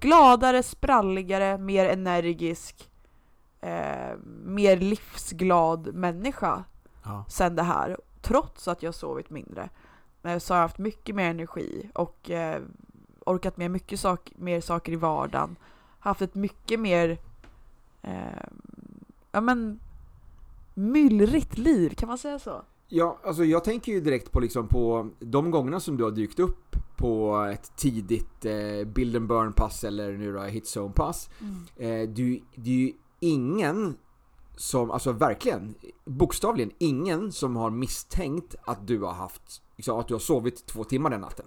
[0.00, 2.90] gladare, spralligare, mer energisk,
[3.60, 6.64] eh, mer livsglad människa
[7.04, 7.24] ja.
[7.28, 7.96] sen det här.
[8.20, 9.68] Trots att jag sovit mindre
[10.22, 12.62] eh, så har jag haft mycket mer energi och eh,
[13.26, 15.56] orkat med mycket sak, mer saker i vardagen.
[15.98, 17.18] Haft ett mycket mer
[18.02, 18.48] eh,
[19.32, 19.80] ja men
[20.74, 22.62] myllrigt liv, kan man säga så?
[22.88, 26.38] Ja, alltså jag tänker ju direkt på liksom på de gångerna som du har dykt
[26.38, 31.30] upp på ett tidigt eh, build and burn pass eller nu då hitzone pass.
[31.40, 31.56] Mm.
[31.76, 33.96] Eh, du, det är ju ingen
[34.56, 40.14] som, alltså verkligen, bokstavligen ingen som har misstänkt att du har haft, liksom, att du
[40.14, 41.46] har sovit två timmar den natten.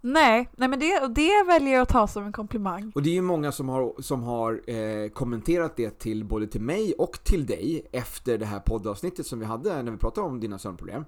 [0.00, 2.92] Nej, nej men det, det väljer jag att ta som en komplimang.
[2.94, 6.60] Och det är ju många som har, som har eh, kommenterat det till både till
[6.60, 10.40] mig och till dig efter det här poddavsnittet som vi hade när vi pratade om
[10.40, 11.04] dina sömnproblem.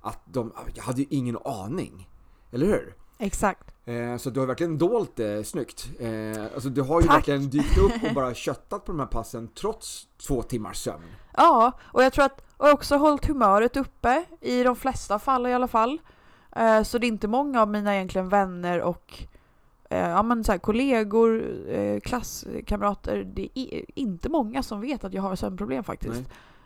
[0.00, 2.08] Att de, jag hade ju ingen aning.
[2.52, 2.94] Eller hur?
[3.18, 3.74] Exakt.
[3.84, 5.90] Eh, så du har verkligen dolt det snyggt.
[5.98, 7.16] Eh, alltså du har ju Tack.
[7.16, 11.04] verkligen dykt upp och bara köttat på de här passen trots två timmars sömn.
[11.36, 15.54] Ja, och jag tror att och också hållit humöret uppe i de flesta fall i
[15.54, 15.98] alla fall.
[16.56, 19.22] Eh, så det är inte många av mina egentligen vänner och
[19.90, 25.12] eh, ja, men så här, kollegor, eh, klasskamrater, det är inte många som vet att
[25.14, 26.22] jag har sömnproblem faktiskt.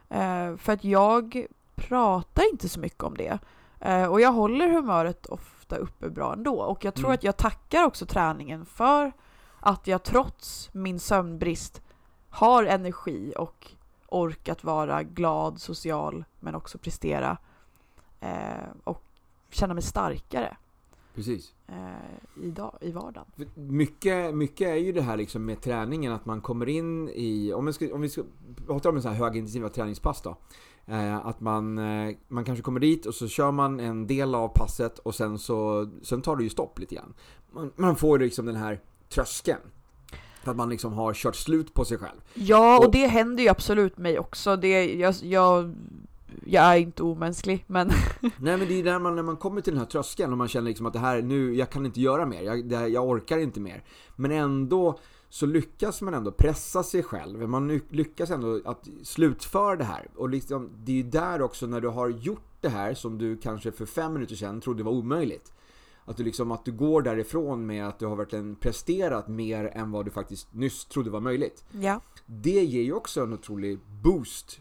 [0.08, 3.38] Eh, för att jag pratar inte så mycket om det.
[3.80, 6.60] Eh, och jag håller humöret ofta uppe bra ändå.
[6.60, 7.14] Och jag tror Mm.
[7.14, 9.12] att jag tackar också träningen för
[9.60, 11.82] att jag trots min sömnbrist
[12.30, 13.70] har energi och
[14.08, 17.36] ork att vara glad, social, men också prestera.
[18.20, 19.02] Eh, och
[19.50, 20.56] känna mig starkare
[21.14, 21.54] Precis.
[21.68, 23.26] eh, i, dag, i vardagen.
[23.54, 27.66] Mycket, mycket är ju det här liksom med träningen, att man kommer in i, om
[27.66, 28.22] vi ska, om vi ska
[28.66, 30.36] prata om en sån här högintensiva träningspass då.
[30.86, 34.48] Eh, att man, eh, man kanske kommer dit och så kör man en del av
[34.48, 37.14] passet och sen så, sen tar det ju stopp lite grann.
[37.50, 39.60] Man, man får ju liksom den här tröskeln.
[40.42, 42.18] För att man liksom har kört slut på sig själv.
[42.34, 44.56] Ja, och Och- det händer ju absolut mig också.
[44.56, 45.74] Det, jag, jag,
[46.46, 47.88] jag är inte omänsklig, men
[48.20, 50.38] Nej men det är ju där man, när man kommer till den här tröskeln och
[50.38, 53.08] man känner liksom att det här, nu, jag kan inte göra mer, jag, här, jag
[53.08, 53.84] orkar inte mer.
[54.16, 59.76] Men ändå så lyckas man ändå pressa sig själv, man ly- lyckas ändå att slutföra
[59.76, 60.08] det här.
[60.16, 63.36] Och liksom, det är ju där också när du har gjort det här som du
[63.36, 65.52] kanske för fem minuter sedan trodde var omöjligt.
[66.04, 69.90] Att du liksom, att du går därifrån med att du har verkligen presterat mer än
[69.90, 71.64] vad du faktiskt nyss trodde var möjligt.
[71.80, 72.00] ja.
[72.26, 74.60] Det ger ju också en otrolig boost.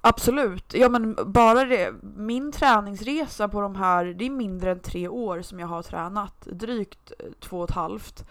[0.00, 0.74] Absolut.
[0.74, 5.42] Ja men bara det, min träningsresa på de här, det är mindre än tre år
[5.42, 6.40] som jag har tränat.
[6.52, 8.24] Drygt eh, två och ett halvt.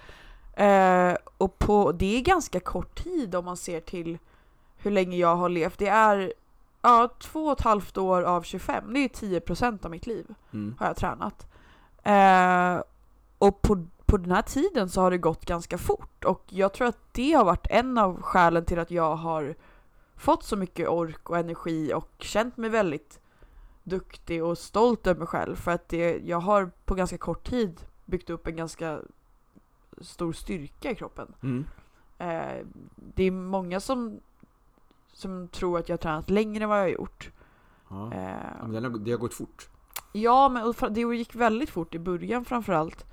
[0.54, 4.18] Eh, och på, det är ganska kort tid om man ser till
[4.78, 5.78] hur länge jag har levt.
[5.80, 6.34] Det är
[6.82, 10.76] ja, två och ett halvt år av 25, det är 10% av mitt liv Mm.
[10.80, 11.48] har jag tränat.
[12.04, 12.84] Eh,
[13.38, 16.88] och på, på den här tiden så har det gått ganska fort och jag tror
[16.88, 19.56] att det har varit en av skälen till att jag har
[20.18, 23.20] fått så mycket ork och energi och känt mig väldigt
[23.84, 27.82] duktig och stolt över mig själv för att det, jag har på ganska kort tid
[28.06, 29.00] byggt upp en ganska
[30.02, 31.34] stor styrka i kroppen.
[31.44, 31.66] Mm.
[32.18, 34.20] Eh, det är många som,
[35.14, 37.32] som tror att jag har tränat längre än vad jag har gjort.
[37.90, 38.14] Ja.
[38.14, 39.70] Eh, men den har, det har gått fort.
[40.14, 43.06] Ja, men det gick väldigt fort i början framförallt.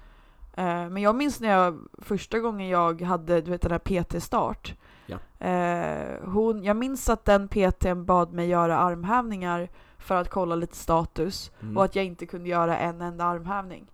[0.55, 4.75] Eh, men jag minns när jag första gången jag hade du vet, den här PT-start.
[5.07, 5.47] Ja.
[5.47, 10.77] Eh, hon, jag minns att den PTn bad mig göra armhävningar för att kolla lite
[10.77, 11.77] status Mm.
[11.77, 13.87] och att jag inte kunde göra en enda armhävning.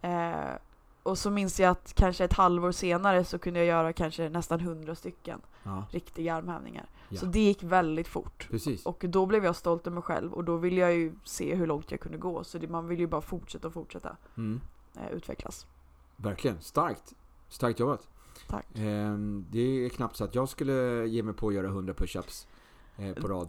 [0.00, 0.32] Eh,
[1.02, 4.60] och så minns jag att kanske ett halvår senare så kunde jag göra kanske nästan
[4.60, 6.86] hundra stycken Ja, riktiga armhävningar.
[7.08, 7.20] Ja.
[7.20, 8.46] Så det gick väldigt fort.
[8.50, 8.86] precis.
[8.86, 11.66] Och då blev jag stolt över mig själv och då ville jag ju se hur
[11.66, 12.44] långt jag kunde gå.
[12.44, 14.60] Så det, man vill ju bara fortsätta och fortsätta Mm.
[14.96, 15.66] eh, utvecklas.
[16.16, 17.14] Verkligen, starkt.
[17.48, 18.08] Starkt jobbat.
[18.46, 18.66] Tack.
[18.74, 22.46] Ehm, det är knappt så att jag skulle ge mig på att göra 100 push-ups
[22.96, 23.48] eh, på rad.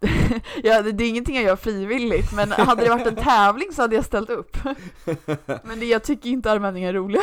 [0.62, 3.94] ja, det, är ingenting jag gör frivilligt, men hade det varit en tävling så hade
[3.96, 4.56] jag ställt upp.
[5.64, 7.22] men det, jag tycker inte armhävningar är roliga.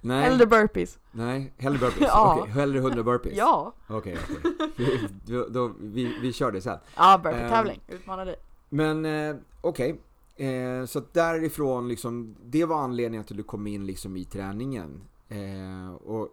[0.00, 0.98] Nej, Hellre burpees.
[1.12, 2.00] nej, hellre burpees.
[2.08, 2.38] Ja.
[2.40, 3.36] Okej, hellre 100 burpees.
[3.36, 3.72] Ja.
[3.88, 4.52] Okej, okej.
[4.76, 6.78] Vi- då, vi, vi kör det sen.
[6.96, 7.80] Ja, burpee-tävling.
[7.88, 8.36] Utmana dig.
[8.68, 10.00] Men eh, okej,
[10.36, 15.00] eh, så därifrån liksom, det var anledningen till att du kom in liksom i träningen.
[15.28, 16.32] Eh, och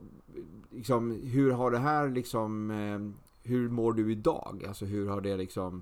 [0.70, 4.66] liksom, hur har det här liksom, eh, hur mår du idag?
[4.68, 5.82] Alltså hur har det liksom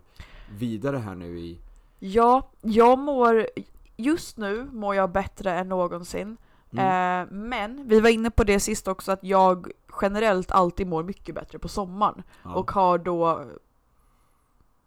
[0.51, 1.59] vidare här nu i...
[1.99, 3.47] Ja, jag mår...
[3.95, 6.37] Just nu mår jag bättre än någonsin.
[6.73, 7.21] Mm.
[7.21, 9.71] Eh, men vi var inne på det sist också att jag
[10.01, 12.23] generellt alltid mår mycket bättre på sommaren.
[12.43, 12.55] Ja.
[12.55, 13.45] och har då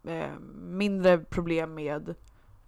[0.05, 2.15] eh, mindre problem med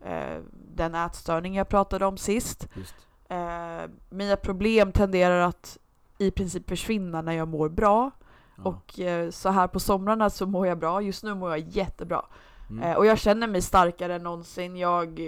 [0.00, 0.42] eh,
[0.74, 2.68] den ätstörning jag pratade om sist.
[2.74, 2.94] Just.
[3.28, 5.78] Eh, mina problem tenderar att
[6.18, 8.10] i princip försvinna när jag mår bra.
[8.56, 8.62] Ja.
[8.64, 11.02] Och eh, så här på somrarna så mår jag bra.
[11.02, 12.24] Just nu mår jag jättebra.
[12.70, 12.82] Mm.
[12.82, 14.76] Eh, och jag känner mig starkare än någonsin.
[14.76, 15.20] Jag,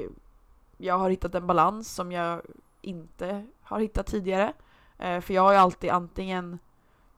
[0.77, 2.43] jag har hittat en balans som jag
[2.83, 4.53] inte har hittat tidigare.
[4.99, 6.59] Eh, för jag har ju alltid antingen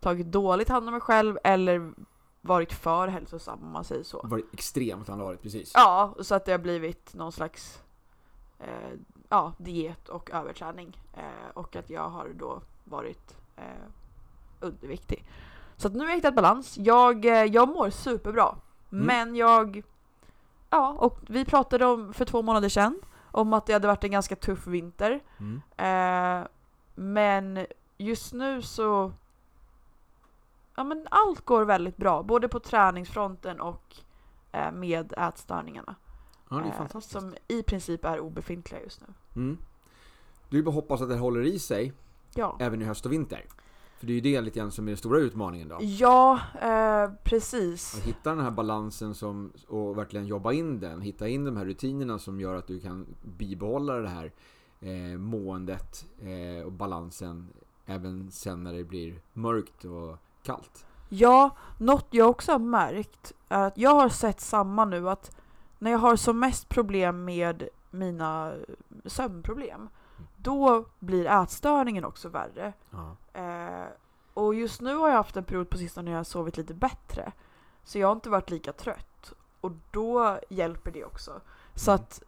[0.00, 1.92] tagit dåligt hand om mig själv eller
[2.40, 4.20] varit för hälsosam om man säger så.
[4.24, 5.72] var extremt han varit, precis.
[5.74, 7.82] Ja, så att det har blivit någon slags
[8.58, 8.98] eh,
[9.30, 10.98] ja, diet och överträning.
[11.16, 13.64] Eh, och att jag har då varit eh,
[14.60, 15.24] underviktig.
[15.76, 16.78] Så att nu har jag hittat balans.
[16.78, 18.56] Jag, eh, jag mår superbra.
[18.92, 19.06] Mm.
[19.06, 19.82] Men jag...
[20.70, 24.10] Ja, och vi pratade om för två månader sedan om att det hade varit en
[24.10, 25.20] ganska tuff vinter.
[25.38, 25.62] Mm.
[25.76, 26.46] Eh,
[26.94, 27.66] men
[27.98, 29.12] just nu så...
[30.76, 33.96] Ja men allt går väldigt bra, både på träningsfronten och
[34.52, 35.94] eh, med ätstörningarna.
[36.50, 37.12] Ja, det är eh, fantastiskt.
[37.12, 39.06] som i princip är obefintliga just nu.
[39.36, 39.58] Mm.
[40.48, 41.92] Då är bara hoppas att det håller i sig
[42.34, 42.56] Ja.
[42.60, 43.44] även i höst och vinter.
[43.98, 45.78] För det är ju det lite grann som är den stora utmaningen då.
[45.80, 47.94] Ja, eh, precis.
[47.94, 51.00] Att hitta den här balansen som, och verkligen jobba in den.
[51.00, 54.32] Hitta in de här rutinerna som gör att du kan bibehålla det här
[54.80, 57.48] eh, måendet eh, och balansen
[57.86, 60.86] även sen när det blir mörkt och kallt.
[61.08, 65.36] Ja, något jag också har märkt är att jag har sett samma nu att
[65.78, 68.52] när jag har som mest problem med mina
[69.06, 69.88] sömnproblem,
[70.36, 72.72] då blir ätstörningen också värre.
[72.90, 73.16] Ja.
[73.40, 73.86] Eh,
[74.34, 76.74] och just nu har jag haft en period på sistone när jag har sovit lite
[76.74, 77.32] bättre.
[77.84, 79.32] Så jag har inte varit lika trött.
[79.60, 81.40] Och då hjälper det också.
[81.74, 82.00] Så Mm.
[82.02, 82.22] att,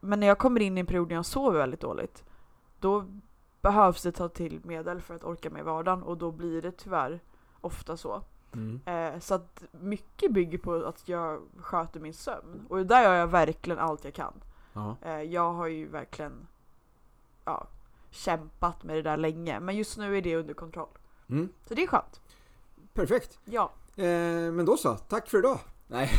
[0.00, 2.24] men när jag kommer in i en period när jag sover väldigt dåligt,
[2.80, 3.04] då
[3.60, 7.20] behövs det ta till medel för att orka med vardagen och då blir det tyvärr
[7.60, 8.22] ofta så.
[8.54, 8.80] Mm.
[8.84, 12.66] Eh, så att mycket bygger på att jag sköter min sömn.
[12.68, 14.32] Och där gör jag verkligen allt jag kan.
[14.72, 14.96] Ja.
[15.02, 16.46] Eh, jag har ju verkligen
[17.44, 17.66] ja,
[18.10, 19.60] kämpat med det där länge.
[19.60, 20.88] Men just nu är det under kontroll.
[21.28, 21.48] Mm.
[21.68, 22.20] Så det är skönt.
[22.94, 23.38] Perfekt.
[23.44, 25.58] Ja, Eh, men då så, tack för idag.
[25.86, 26.10] Nej.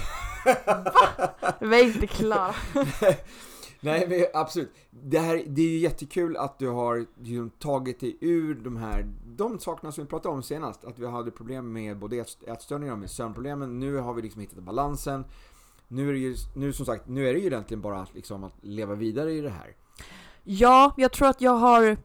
[1.60, 2.56] vi är inte klara.
[3.80, 4.72] Nej men absolut.
[4.90, 9.06] Det, här, det är ju jättekul att du har liksom tagit dig ur de här
[9.26, 10.86] de sakerna som vi pratade om senast.
[10.86, 13.80] Att vi hade problem med både ät- ätstörningar och med sömnproblemen.
[13.80, 15.26] Nu har vi liksom hittat balansen.
[15.94, 18.54] Nu är det ju, nu som sagt, nu är det ju egentligen bara liksom att
[18.62, 19.68] leva vidare i det här.
[20.44, 21.98] Ja, jag tror att jag har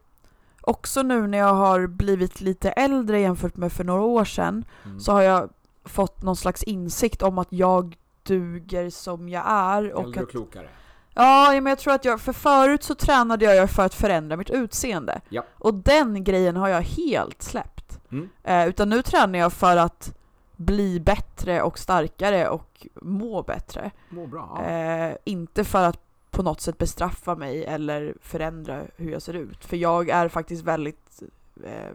[0.61, 4.99] också nu när jag har blivit lite äldre jämfört med för några år sedan Mm.
[4.99, 5.49] så har jag
[5.85, 9.93] fått någon slags insikt om att jag duger som jag är.
[9.93, 10.69] Och Äldre att, och klokare.
[11.13, 14.49] ja, men jag tror att jag, för förut så tränade jag för att förändra mitt
[14.49, 15.21] utseende.
[15.29, 15.43] Ja.
[15.57, 17.99] Och den grejen har jag helt släppt.
[18.11, 18.29] Mm.
[18.43, 20.15] Eh, utan nu tränar jag för att
[20.59, 23.91] bli bättre och starkare och må bättre.
[24.09, 24.63] Må bra.
[24.65, 29.65] Eh, inte för att på något sätt bestraffa mig eller förändra hur jag ser ut.
[29.65, 31.23] För jag är faktiskt väldigt,
[31.63, 31.91] eh,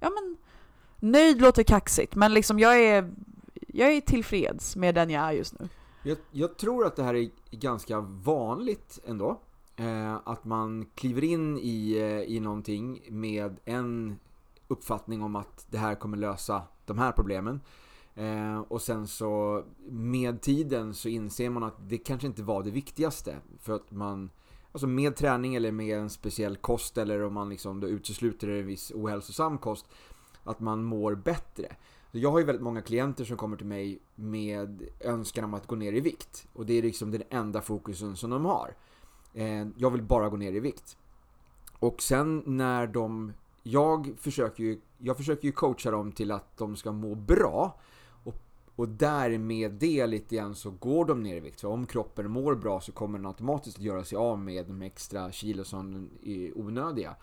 [0.00, 0.36] ja men,
[1.10, 3.10] nöjd låter kaxigt, men liksom jag är,
[3.68, 5.68] jag är tillfreds med den jag är just nu.
[6.02, 9.40] Jag, jag tror att det här är ganska vanligt ändå.
[9.76, 14.18] Eh, att man kliver in i, eh, i någonting med en
[14.68, 17.60] uppfattning om att det här kommer lösa de här problemen.
[18.14, 22.70] Eh, och sen så med tiden så inser man att det kanske inte var det
[22.70, 23.36] viktigaste.
[23.60, 24.30] För att man,
[24.72, 28.66] alltså med träning eller med en speciell kost eller om man liksom då utesluter en
[28.66, 29.86] viss ohälsosam kost,
[30.44, 31.76] att man mår bättre.
[32.16, 35.76] Jag har ju väldigt många klienter som kommer till mig med önskan om att gå
[35.76, 36.48] ner i vikt.
[36.52, 38.74] Och det är liksom den enda fokusen som de har.
[39.34, 40.96] Eh, jag vill bara gå ner i vikt.
[41.78, 43.32] Och sen när de...
[43.62, 47.80] Jag försöker ju, jag försöker ju coacha dem till att de ska må bra.
[48.76, 51.58] Och, därmed det lite grann så går de ner i vikt.
[51.58, 54.82] Så om kroppen mår bra så kommer den automatiskt att göra sig av med de
[54.82, 57.16] extra kilo som är onödiga.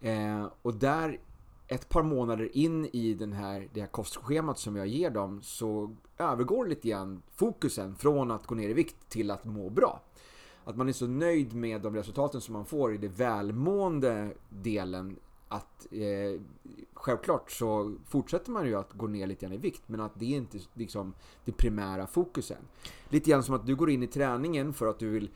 [0.00, 1.20] Eh, och där
[1.68, 5.96] ett par månader in i den här, det här kostschemat som jag ger dem så
[6.18, 10.00] övergår lite grann fokusen från att gå ner i vikt till att må bra.
[10.64, 15.16] Att man är så nöjd med de resultaten som man får i det välmående delen
[15.50, 16.40] att eh,
[16.94, 20.24] självklart så fortsätter man ju att gå ner lite grann i vikt men att det
[20.24, 22.62] är inte liksom det primära fokusen.
[23.08, 25.30] Lite grann som att du går in i träningen för att du vill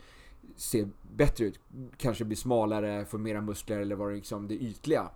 [0.57, 1.61] se bättre ut,
[1.97, 5.11] kanske bli smalare, få mera muskler eller vad det liksom det ytliga.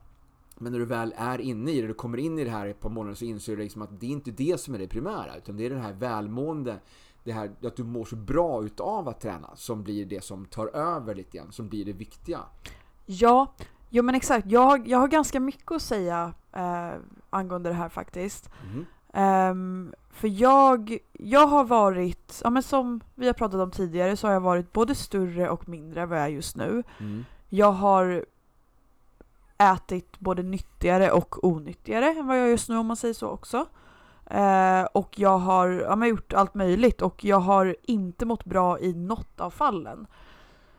[0.58, 2.80] Men när du väl är inne i det, du kommer in i det här ett
[2.80, 5.36] par månader så inser du liksom att det är inte det som är det primära
[5.36, 6.80] utan det är det här välmående
[7.24, 10.66] det här att du mår så bra utav att träna som blir det som tar
[10.66, 12.40] över lite grann, som blir det viktiga.
[13.06, 13.54] Ja,
[13.90, 14.46] jo men exakt.
[14.50, 16.92] Jag, jag har ganska mycket att säga eh,
[17.30, 18.50] angående det här faktiskt.
[18.64, 18.86] Mhm.
[19.12, 24.26] Ehm, för jag, jag har varit, ja men som vi har pratat om tidigare så
[24.26, 26.82] har jag varit både större och mindre än vad jag är just nu.
[27.00, 27.24] Mm.
[27.48, 28.24] Jag har
[29.58, 33.28] ätit både nyttigare och onyttigare än vad jag gör just nu om man säger så
[33.28, 33.66] också.
[34.26, 38.80] Eh, och jag har ja, men gjort allt möjligt och jag har inte mått bra
[38.80, 40.06] i något av fallen.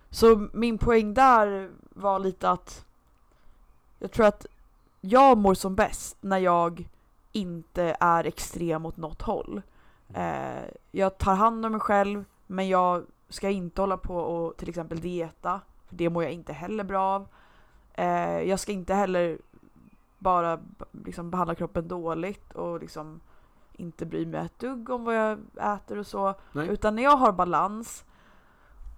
[0.10, 2.86] Så min poäng där var lite att
[4.00, 4.46] jag tror att
[5.02, 6.90] jag mår som bäst när jag
[7.32, 9.62] inte är extrem åt något håll.
[10.14, 14.70] Eh, jag tar hand om mig själv men jag ska inte hålla på och till
[14.70, 15.62] exempel dieta.
[15.88, 17.28] För det mår jag inte heller bra av.
[17.94, 19.38] Eh, jag ska inte heller
[20.18, 20.60] bara
[20.92, 23.20] liksom behandla kroppen dåligt och liksom
[23.74, 26.34] inte bry mig ett dugg om vad jag äter och så.
[26.52, 26.68] Nej.
[26.70, 28.04] Utan när jag har balans.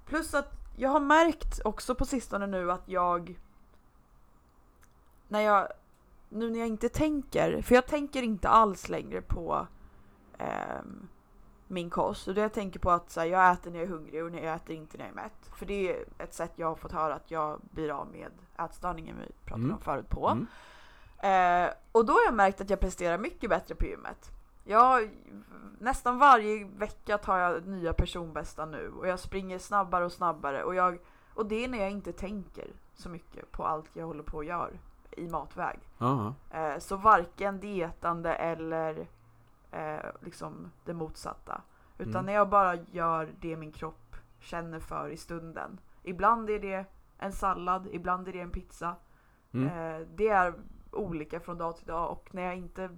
[0.05, 3.39] Plus att jag har märkt också på sistone nu att jag
[5.31, 5.67] när jag
[6.29, 9.67] nu när jag inte tänker, för jag tänker inte alls längre på
[10.37, 11.07] ehm,
[11.67, 12.27] min kost.
[12.27, 14.31] Och det jag tänker på att så här, jag äter när jag är hungrig och
[14.31, 15.51] när jag äter inte när jag är mätt.
[15.55, 19.15] För det är ett sätt jag har fått höra att jag blir av med ätstörningen
[19.19, 19.75] vi pratade Mm.
[19.75, 20.27] om förut på.
[20.27, 20.47] Mm.
[21.67, 24.31] Eh, och då har jag märkt att jag presterar mycket bättre på gymmet.
[24.63, 25.09] Jag,
[25.79, 30.75] nästan varje vecka tar jag nya personbästa nu och jag springer snabbare och snabbare och,
[30.75, 30.99] jag,
[31.33, 34.45] och det är när jag inte tänker så mycket på allt jag håller på och
[34.45, 34.79] gör
[35.17, 35.79] i matväg.
[35.97, 39.07] Ja, Eh, så varken dietande eller
[39.71, 41.61] eh, liksom det motsatta.
[41.97, 42.25] Utan Mm.
[42.25, 45.79] när jag bara gör det min kropp känner för i stunden.
[46.03, 46.85] Ibland är det
[47.17, 48.95] en sallad, ibland är det en pizza.
[49.53, 49.67] Mm.
[49.67, 50.53] Eh, det är
[50.91, 52.89] olika från dag till dag och när jag inte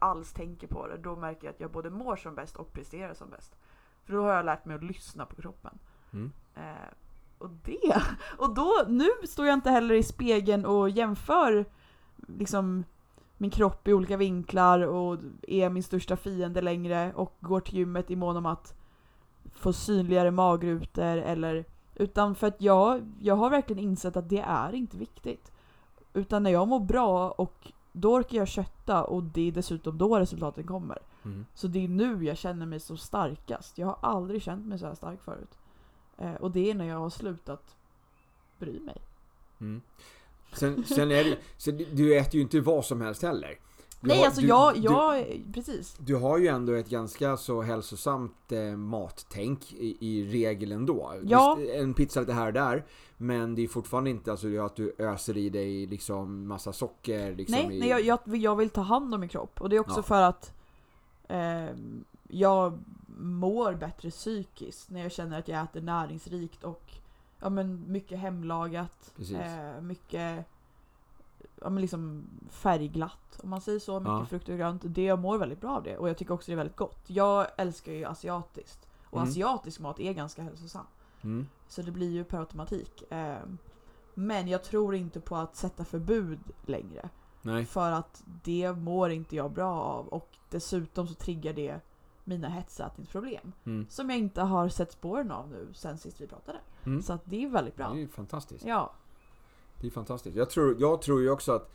[0.00, 3.14] alls tänker på det då märker jag att jag både mår som bäst och presterar
[3.14, 3.56] som bäst.
[4.04, 5.78] För då har jag lärt mig att lyssna på kroppen.
[6.12, 6.32] Mm.
[7.40, 8.02] Och det,
[8.38, 11.64] och då, nu står jag inte heller i spegeln och jämför
[12.38, 12.84] liksom
[13.36, 15.18] min kropp i olika vinklar och
[15.48, 18.74] är min största fiende längre och går till gymmet i mån om att
[19.54, 21.64] få synligare magrutor eller
[21.94, 25.52] utan för att jag, jag har verkligen insett att det är inte viktigt.
[26.14, 30.18] Utan när jag mår bra och då orkar jag kötta och det är dessutom då
[30.18, 30.98] resultaten kommer.
[31.24, 31.46] Mm.
[31.54, 33.78] Så det är nu jag känner mig så starkast.
[33.78, 35.58] Jag har aldrig känt mig så här stark förut.
[36.20, 37.76] Eh, och det är när jag har slutat
[38.58, 38.96] bry mig.
[39.60, 39.80] Mm.
[40.52, 43.58] Sen, sen är det så du- du äter ju inte vad som helst heller.
[44.00, 45.96] Du Nej har- alltså du, jag, du- jag, precis.
[46.00, 51.14] Du har ju ändå ett ganska så hälsosamt eh, mattänk i, i regel ändå.
[51.22, 51.54] Ja.
[51.58, 52.84] Visst, en pizza lite här och där.
[53.16, 57.34] Men det är fortfarande inte alltså, att du öser i dig liksom massa socker.
[57.36, 59.60] Liksom, Nej, i, nej jag, jag, jag vill ta hand om min kropp.
[59.60, 60.02] Och det är också Ja.
[60.02, 60.52] för att
[61.28, 61.76] eh,
[62.28, 62.78] jag
[63.20, 66.92] mår bättre psykiskt när jag känner att jag äter näringsrikt och
[67.40, 69.12] ja, men mycket hemlagat.
[69.76, 70.46] Eh, mycket
[71.60, 74.00] ja, men liksom färgglatt om man säger så.
[74.00, 74.26] Mycket Ja.
[74.26, 74.82] frukt och grönt.
[74.84, 77.02] Det jag mår väldigt bra av det och jag tycker också det är väldigt gott.
[77.06, 78.86] Jag älskar ju asiatiskt.
[79.04, 79.28] Och Mm.
[79.30, 80.86] asiatisk mat är ganska hälsosam.
[81.22, 81.46] Mm.
[81.68, 83.12] Så det blir ju per automatik.
[83.12, 83.36] Eh,
[84.14, 87.08] men jag tror inte på att sätta förbud längre.
[87.42, 87.64] Nej.
[87.64, 91.80] För att det mår inte jag bra av och dessutom så triggar det
[92.24, 93.52] mina hetsätningsproblem.
[93.66, 93.86] Mm.
[93.90, 96.58] Som jag inte har sett spåren av nu sen sist vi pratade.
[96.86, 97.02] Mm.
[97.02, 97.92] Så att det är väldigt Det bra.
[97.92, 98.64] är ju fantastiskt.
[98.66, 98.92] Ja.
[99.80, 100.36] Det är fantastiskt.
[100.36, 101.70] Jag tror, jag tror ju också att,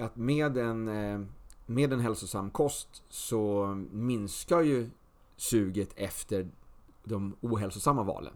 [0.00, 1.20] att med, en, eh,
[1.66, 4.90] med en hälsosam kost så minskar ju
[5.36, 6.48] suget efter
[7.04, 8.32] de ohälsosamma valen.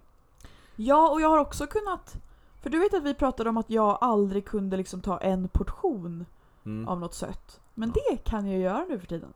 [0.76, 2.16] Ja, och jag har också kunnat...
[2.61, 6.24] För du vet att vi pratade om att jag aldrig kunde liksom ta en portion
[6.64, 6.88] Mm.
[6.88, 7.61] av något sött.
[7.74, 8.02] Men Ja.
[8.11, 9.32] det kan jag göra nu för tiden.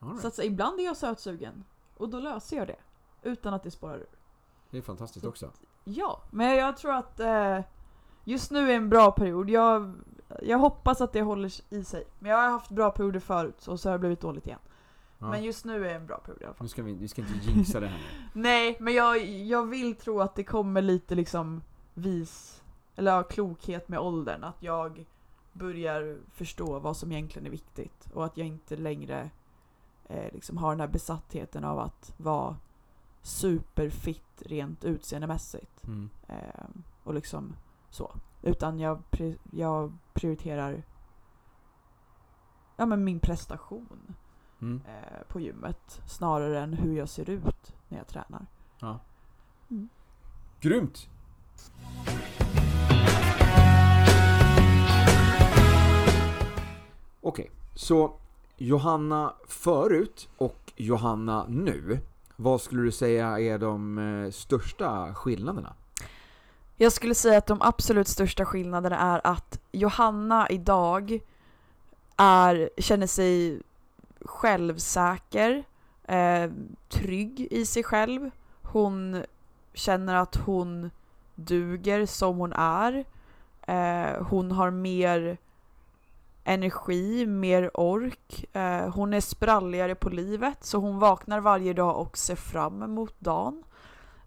[0.00, 0.20] Right.
[0.20, 1.64] Så att så, ibland är jag sötsugen.
[1.96, 2.76] Och då löser jag det.
[3.22, 4.06] Utan att det spårar ur.
[4.70, 5.50] Det är fantastiskt också.
[5.84, 7.60] Ja, men jag tror att eh,
[8.24, 9.50] just nu är en bra period.
[9.50, 9.94] Jag,
[10.42, 12.04] jag hoppas att det håller i sig.
[12.18, 14.58] Men jag har haft bra perioder förut och så har det blivit dåligt igen.
[15.18, 15.30] Ja.
[15.30, 16.64] Men just nu är en bra period i alla fall.
[16.64, 18.24] Nu ska vi, vi ska inte jinxa det här nu.
[18.40, 21.62] Nej, men jag, jag vill tro att det kommer lite liksom
[21.94, 22.62] vis,
[22.96, 24.44] eller ja, klokhet med åldern.
[24.44, 25.06] Att jag
[25.52, 28.08] börjar förstå vad som egentligen är viktigt.
[28.14, 29.30] Och att jag inte längre
[30.10, 32.56] eh, liksom har den här besattheten av att vara
[33.22, 35.84] superfit rent utseendemässigt.
[35.84, 36.10] Mm.
[36.28, 36.64] Eh,
[37.04, 37.56] och liksom
[37.90, 38.12] så.
[38.42, 40.82] Utan jag, pri- jag prioriterar
[42.76, 44.14] ja, men min prestation
[44.62, 44.82] Mm.
[44.88, 48.46] eh, på gymmet snarare än hur jag ser ut när jag tränar.
[48.80, 48.98] Ja.
[49.70, 49.88] Mm.
[50.60, 51.08] Grymt!
[57.20, 58.19] Okej, så
[58.62, 61.98] Johanna förut och Johanna nu.
[62.36, 65.74] Vad skulle du säga är de eh, största skillnaderna?
[66.76, 71.20] Jag skulle säga att de absolut största skillnaderna är att Johanna idag
[72.16, 73.62] är, känner sig
[74.20, 75.64] självsäker,
[76.04, 76.50] eh,
[76.88, 78.30] trygg i sig själv.
[78.62, 79.22] Hon
[79.74, 80.90] känner att hon
[81.34, 83.04] duger som hon är.
[83.62, 85.38] Eh, hon har mer
[86.44, 88.44] energi, mer ork.
[88.52, 93.14] Eh, hon är spralligare på livet så hon vaknar varje dag och ser fram emot
[93.18, 93.64] dagen.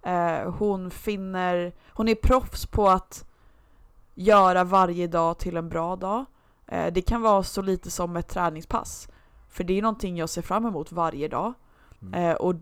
[0.02, 3.26] Eh, hon finner, hon är proffs på att
[4.14, 6.26] göra varje dag till en bra dag.
[6.68, 9.08] Eh, det kan vara så lite som ett träningspass.
[9.50, 11.54] För det är någonting jag ser fram emot varje dag.
[12.02, 12.38] Mm.
[12.38, 12.56] Och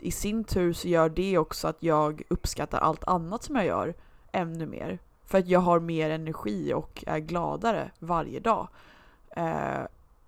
[0.00, 3.94] i sin tur så gör det också att jag uppskattar allt annat som jag gör
[4.32, 4.98] ännu mer.
[5.32, 8.68] För att jag har mer energi och är gladare varje dag.
[9.36, 9.80] Eh,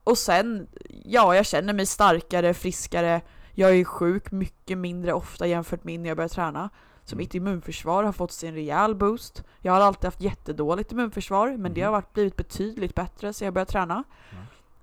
[0.04, 0.66] och sen,
[1.04, 3.20] ja, jag känner mig starkare, friskare.
[3.54, 6.70] Jag är sjuk mycket mindre ofta jämfört med när jag började träna.
[7.04, 7.18] Så Mm.
[7.22, 9.44] mitt immunförsvar har fått sin rejäl boost.
[9.60, 11.84] Jag har alltid haft jättedåligt immunförsvar, men det Mhm.
[11.86, 14.04] har varit, blivit betydligt bättre sen jag började träna.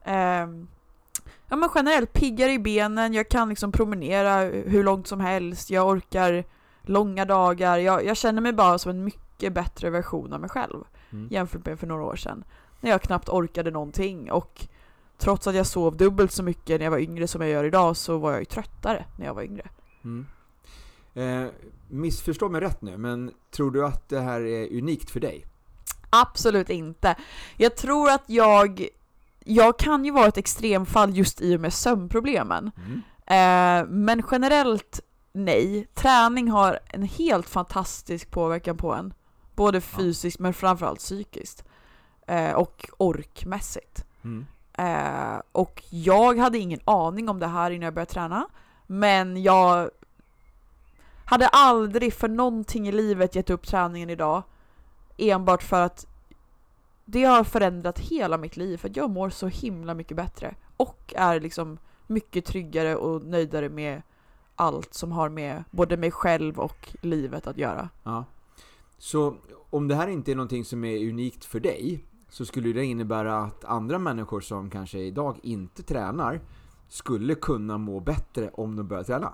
[0.03, 0.67] Ehm,
[1.49, 5.87] ja men generellt piggare i benen, jag kan liksom promenera hur långt som helst, jag
[5.87, 6.43] orkar
[6.81, 10.83] långa dagar, jag, jag känner mig bara som en mycket bättre version av mig själv
[11.13, 11.27] Mm.
[11.31, 12.43] jämfört med för några år sedan.
[12.81, 14.67] När jag knappt orkade någonting och
[15.17, 17.97] trots att jag sov dubbelt så mycket när jag var yngre som jag gör idag
[17.97, 19.69] så var jag ju tröttare när jag var yngre.
[20.03, 20.25] Mm.
[21.13, 21.51] Eh,
[21.89, 25.45] missförstå mig rätt nu, men tror du att det här är unikt för dig?
[26.09, 27.15] Absolut inte.
[27.57, 28.87] Jag tror att jag,
[29.39, 32.71] jag kan ju vara ett extremfall just i och med sömnproblemen.
[32.77, 33.01] Mm.
[33.25, 34.99] Eh, men generellt
[35.33, 35.87] nej.
[35.93, 39.13] Träning har en helt fantastisk påverkan på en.
[39.55, 41.63] Både fysiskt men framförallt psykiskt.
[42.27, 44.05] Eh, och orkmässigt.
[44.23, 44.45] Mm.
[44.73, 48.47] Eh, och jag hade ingen aning om det här innan jag började träna.
[48.87, 49.89] Men jag
[51.25, 54.43] hade aldrig för någonting i livet gett upp träningen idag.
[55.17, 56.07] Enbart för att
[57.05, 58.77] det har förändrat hela mitt liv.
[58.77, 60.55] För att jag mår så himla mycket bättre.
[60.77, 61.77] Och är liksom
[62.07, 64.01] mycket tryggare och nöjdare med
[64.55, 67.89] allt som har med både mig själv och livet att göra.
[68.03, 68.25] Ja.
[69.01, 69.35] Så
[69.69, 73.37] om det här inte är någonting som är unikt för dig så skulle det innebära
[73.37, 76.41] att andra människor som kanske idag inte tränar
[76.89, 79.33] skulle kunna må bättre om de börjar träna.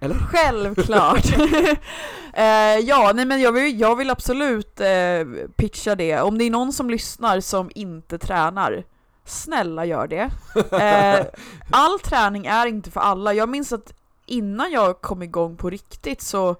[0.00, 0.14] Eller?
[0.14, 1.26] Självklart!
[2.32, 6.20] eh, ja, nej men jag vill, jag vill absolut eh, pitcha det.
[6.20, 8.84] Om det är någon som lyssnar som inte tränar,
[9.24, 10.30] snälla gör det.
[10.72, 11.26] Eh,
[11.70, 13.34] all träning är inte för alla.
[13.34, 13.92] Jag minns att
[14.26, 16.56] innan jag kom igång på riktigt så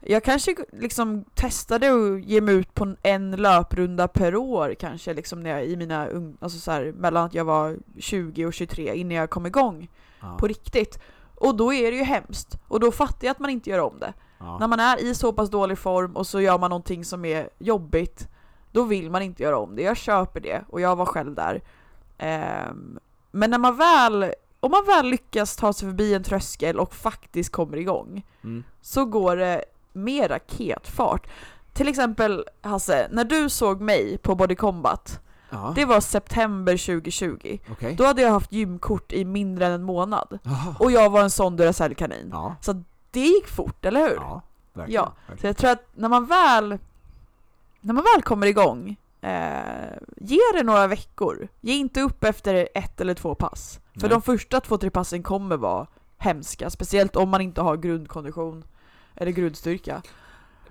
[0.00, 5.42] jag kanske liksom testade att ge mig ut på en löprunda per år kanske liksom
[5.42, 6.08] när jag, i mina
[6.40, 9.88] alltså så här, mellan att jag var 20 och 23 innan jag kom igång
[10.20, 10.36] Ja.
[10.40, 10.98] på riktigt.
[11.34, 12.58] Och då är det ju hemskt.
[12.68, 14.12] Och då fattar jag att man inte gör om det.
[14.38, 14.58] Ja.
[14.58, 17.50] När man är i så pass dålig form och så gör man någonting som är
[17.58, 18.28] jobbigt,
[18.72, 19.82] då vill man inte göra om det.
[19.82, 21.62] Jag köper det och jag var själv där.
[22.18, 22.98] Ehm,
[23.30, 27.52] men när man väl, om man väl lyckas ta sig förbi en tröskel och faktiskt
[27.52, 28.64] kommer igång, Mm.
[28.80, 29.64] så går det
[30.04, 31.26] med raketfart.
[31.72, 35.20] Till exempel Hasse, när du såg mig på Body Combat,
[35.50, 35.72] Ja.
[35.76, 37.58] det var september 2020.
[37.72, 37.94] Okej.
[37.94, 40.38] Då hade jag haft gymkort i mindre än en månad.
[40.42, 40.74] Jaha.
[40.78, 42.28] Och jag var en sån Duracell-kanin.
[42.32, 42.54] Ja.
[42.60, 44.14] Så det gick fort, eller hur?
[44.16, 44.42] Ja.
[44.72, 45.02] Verkligen.
[45.02, 46.78] Ja, Så jag tror att när man väl,
[47.80, 51.48] när man väl kommer igång, eh, ge det några veckor.
[51.60, 53.80] Ge inte upp efter ett eller två pass.
[53.94, 54.10] För Nej.
[54.10, 55.86] de första två, tre passen kommer vara
[56.18, 56.70] hemska.
[56.70, 58.64] Speciellt om man inte har grundkondition
[59.20, 60.02] eller grundstyrka.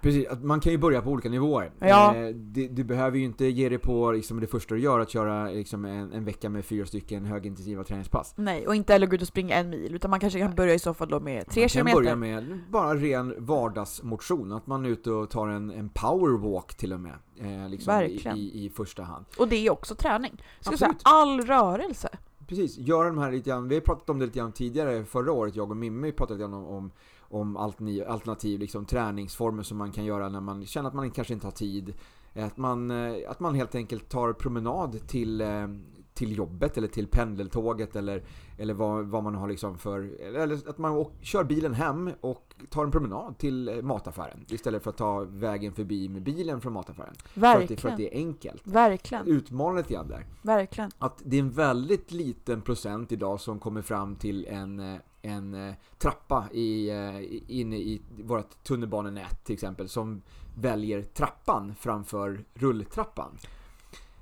[0.01, 1.71] Precis, man kan ju börja på olika nivåer.
[1.79, 2.15] Ja.
[2.15, 5.09] Eh, det- du behöver ju inte ge dig på liksom, det första du gör, att
[5.09, 8.33] köra liksom, en, en vecka med fyra stycken högintensiva träningspass.
[8.37, 9.95] Nej, och inte heller gå ut och springa en mil.
[9.95, 11.95] Utan man kanske kan börja i så fall då med tre man kan kilometer.
[12.01, 16.93] börja med bara ren vardagsmotion, att man är ute och tar en, en powerwalk till
[16.93, 17.13] och med.
[17.39, 18.37] Eh, liksom i, Verkligen.
[18.37, 19.25] i, I första hand.
[19.39, 20.43] Och det är också träning.
[20.59, 22.09] Ska säga, all rörelse.
[22.47, 25.31] Precis, göra de här lite grann, vi har pratat om det lite grann tidigare förra
[25.31, 26.91] året, jag och Mimmi pratade lite grann om, om,
[27.29, 31.33] om alternativ, alternativ liksom, träningsformer som man kan göra när man känner att man kanske
[31.33, 31.93] inte har tid.
[32.33, 35.67] Att man, eh, att man helt enkelt tar promenad till, eh,
[36.13, 38.23] till jobbet eller till pendeltåget eller,
[38.57, 40.21] eller vad, vad man har liksom för...
[40.21, 44.83] Eller att man åk, kör bilen hem och tar en promenad till eh, mataffären istället
[44.83, 47.13] för att ta vägen förbi med bilen från mataffären.
[47.25, 47.93] För att, det, för Verkligen.
[47.93, 48.67] att det är enkelt.
[48.67, 49.27] Verkligen.
[49.27, 50.91] Utmana lite grann där Verkligen.
[50.97, 55.73] att det är en väldigt liten procent idag som kommer fram till en, en eh,
[55.97, 60.21] trappa i, eh, inne i vårt tunnelbanenät till exempel som
[60.55, 63.37] väljer trappan framför rulltrappan.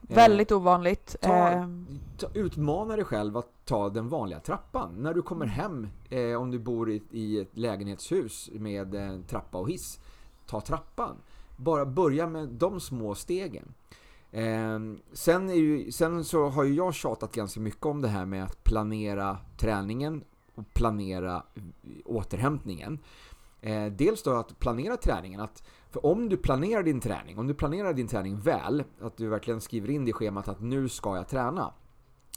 [0.09, 1.15] Eh, Väldigt ovanligt.
[1.21, 1.87] ta- Ehm,
[2.17, 4.93] ta, utmana dig själv att ta den vanliga trappan.
[4.97, 9.57] När du kommer hem, eh, om du bor i, i ett lägenhetshus med eh, trappa
[9.57, 9.99] och hiss,
[10.45, 11.15] ta trappan.
[11.57, 13.73] Bara börja med de små stegen.
[14.31, 14.79] Eh,
[15.13, 18.63] sen, ju, sen så har ju jag tjatat ganska mycket om det här med att
[18.63, 20.23] planera träningen
[20.55, 21.43] och planera
[22.05, 22.99] återhämtningen.
[23.61, 25.39] Eh, dels då att planera träningen.
[25.39, 29.27] Att, för om du planerar din träning, om du planerar din träning väl, att du
[29.27, 31.73] verkligen skriver in det i schemat att nu ska jag träna.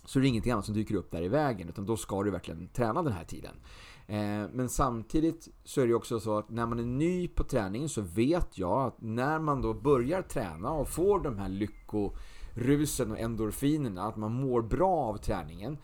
[0.04, 2.30] Så är det ingenting annat som dyker upp där i vägen, utan då ska du
[2.30, 3.54] verkligen träna den här tiden.
[4.06, 7.88] Eh, men samtidigt så är det också så att när man är ny på träningen
[7.88, 13.18] så vet jag att när man då börjar träna och får de här lyckorusen och
[13.18, 15.78] endorfinerna, att man mår bra av träningen,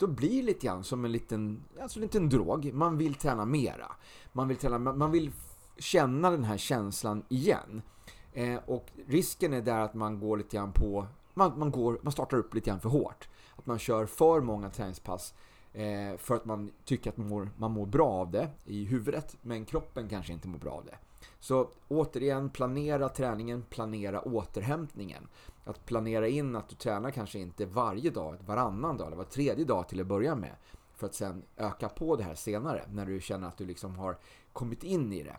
[0.00, 2.72] då blir det lite grann som en liten, alltså en liten drog.
[2.74, 3.92] Man vill träna mera.
[4.32, 5.30] Man vill, träna, man vill
[5.78, 7.82] känna den här känslan igen.
[8.32, 12.12] Eh, och risken är där att man går lite grann på, man, man, går, man
[12.12, 13.28] startar upp lite grann för hårt.
[13.56, 15.34] Att man kör för många träningspass
[15.72, 19.36] Eh, för att man tycker att man mår, man mår bra av det i huvudet,
[19.42, 20.98] men kroppen kanske inte mår bra av det.
[21.38, 25.28] Så återigen, planera träningen, planera återhämtningen.
[25.64, 29.64] Att planera in att du tränar kanske inte varje dag, varannan dag eller var tredje
[29.64, 30.56] dag till att börja med.
[30.96, 34.18] För att sen öka på det här senare, när du känner att du liksom har
[34.52, 35.36] kommit in i det.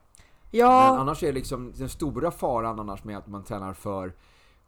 [0.52, 0.92] Ja.
[0.92, 4.14] Men annars är liksom den stora faran annars med att man tränar för,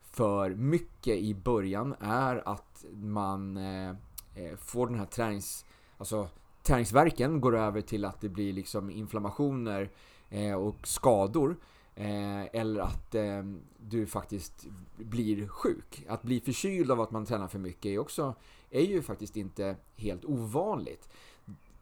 [0.02, 3.90] för mycket i början är att man eh,
[4.36, 5.66] eh får den här tränings...
[5.98, 6.28] Alltså
[6.64, 9.90] träningsverken går över till att det blir liksom inflammationer
[10.30, 11.58] eh, och skador.
[11.96, 13.44] Eh, eller att eh,
[13.78, 14.66] du faktiskt
[14.98, 16.06] blir sjuk.
[16.08, 18.36] Att bli förkyld av att man tränar för mycket är, också,
[18.70, 21.10] är ju faktiskt inte helt ovanligt.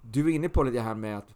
[0.02, 1.34] Du är inne på det här med att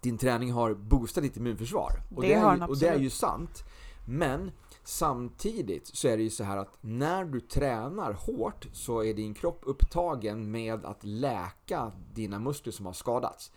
[0.00, 1.90] din träning har boostat ditt immunförsvar.
[2.16, 3.64] Och det, det, är, ju, och det är ju sant.
[4.06, 4.50] Men
[4.84, 9.34] samtidigt så är det ju så här att när du tränar hårt så är din
[9.34, 13.52] kropp upptagen med att läka dina muskler som har skadats.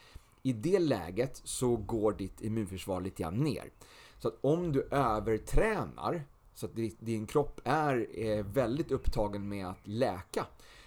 [0.46, 3.72] I det läget så går ditt immunförsvar lite grann ner.
[4.18, 6.24] Så att om du övertränar
[6.54, 10.46] så att din kropp är eh, väldigt upptagen med att läka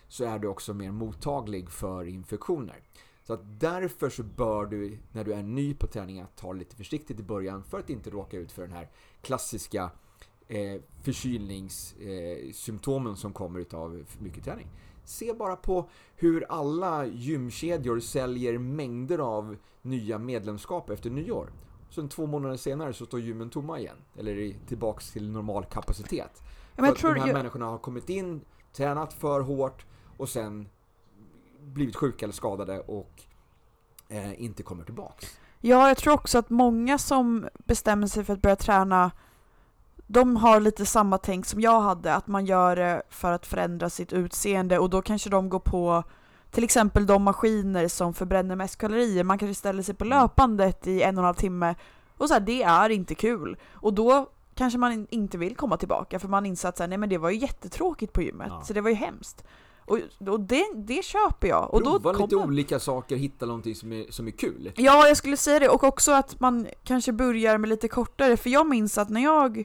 [0.09, 2.83] så är du också mer mottaglig för infektioner.
[3.23, 7.21] Så att därför så bör du, när du är ny på träningen, ta lite försiktigt
[7.21, 8.89] i början för att inte råka ut för den här
[9.23, 9.91] klassiska
[10.49, 14.69] eh, förkylningssymptomen eh, som kommer utav för mycket träning.
[15.09, 21.53] Se bara på hur alla gymkedjor säljer mängder av nya medlemskap efter nyår.
[21.91, 23.97] Sen två månader senare så står gymmen tomma igen.
[24.17, 26.43] Eller är tillbaks till normal kapacitet.
[26.77, 27.35] Men för att de här jag...
[27.35, 28.41] människorna har kommit in,
[28.73, 29.87] tränat för hårt
[30.17, 30.69] och sen
[31.61, 33.23] blivit sjuka eller skadade och
[34.09, 35.39] eh, inte kommer tillbaks.
[35.61, 39.11] Ja, jag tror också att många som bestämmer sig för att börja träna
[40.11, 43.91] de har lite samma tänk som jag hade, att man gör det för att förändra
[43.91, 46.05] sitt utseende och då kanske de går på
[46.51, 49.25] till exempel de maskiner som förbränner mest kalorier.
[49.25, 50.19] Man kanske ställer sig på mm.
[50.19, 51.75] löpandet i en och en halv timme
[52.17, 53.57] och så här, det är inte kul.
[53.73, 57.19] Och då kanske man inte vill komma tillbaka för man inser att nej men det
[57.19, 58.63] var ju jättetråkigt på gymmet, ja.
[58.65, 59.45] så det var ju hemskt.
[59.89, 59.99] Och,
[60.29, 61.75] och det, det köper jag.
[61.75, 64.73] Och Prova då lite olika saker, hitta någonting som är, som är kul.
[64.77, 65.69] Ja, jag skulle säga det.
[65.69, 68.37] Och också att man kanske börjar med lite kortare.
[68.37, 69.65] För jag minns att när jag,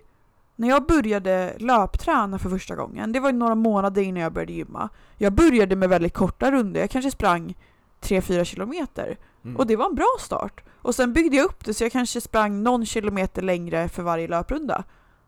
[0.56, 4.90] när jag började löpträna för första gången, det var några månader innan jag började gymma.
[5.18, 6.82] Jag började med väldigt korta runder.
[6.82, 7.56] Jag kanske sprang
[8.02, 9.18] 3-4 kilometer.
[9.44, 9.58] Mm.
[9.58, 10.64] Och det var en bra start.
[10.76, 14.28] Och sen byggde jag upp det så jag kanske sprang någon kilometer längre för varje
[14.28, 14.84] löprunda.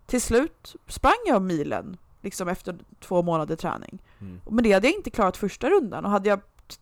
[0.06, 4.02] Till slut sprang jag milen liksom efter två månader träning.
[4.22, 4.42] Mm.
[4.50, 6.42] Men det hade jag inte klarat första rundan och hade jag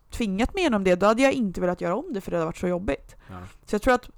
[0.10, 2.46] tvingat mig igenom det då hade jag inte velat göra om det för det hade
[2.46, 3.16] varit så jobbigt.
[3.30, 3.36] Ja.
[3.66, 4.10] Så jag tror att,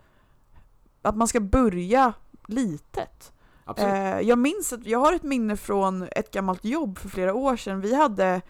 [1.01, 2.13] att man ska börja
[2.47, 3.31] litet.
[3.77, 7.57] Eh, jag minns att jag har ett minne från ett gammalt jobb för flera år
[7.57, 7.81] sedan.
[7.81, 8.41] Vi hade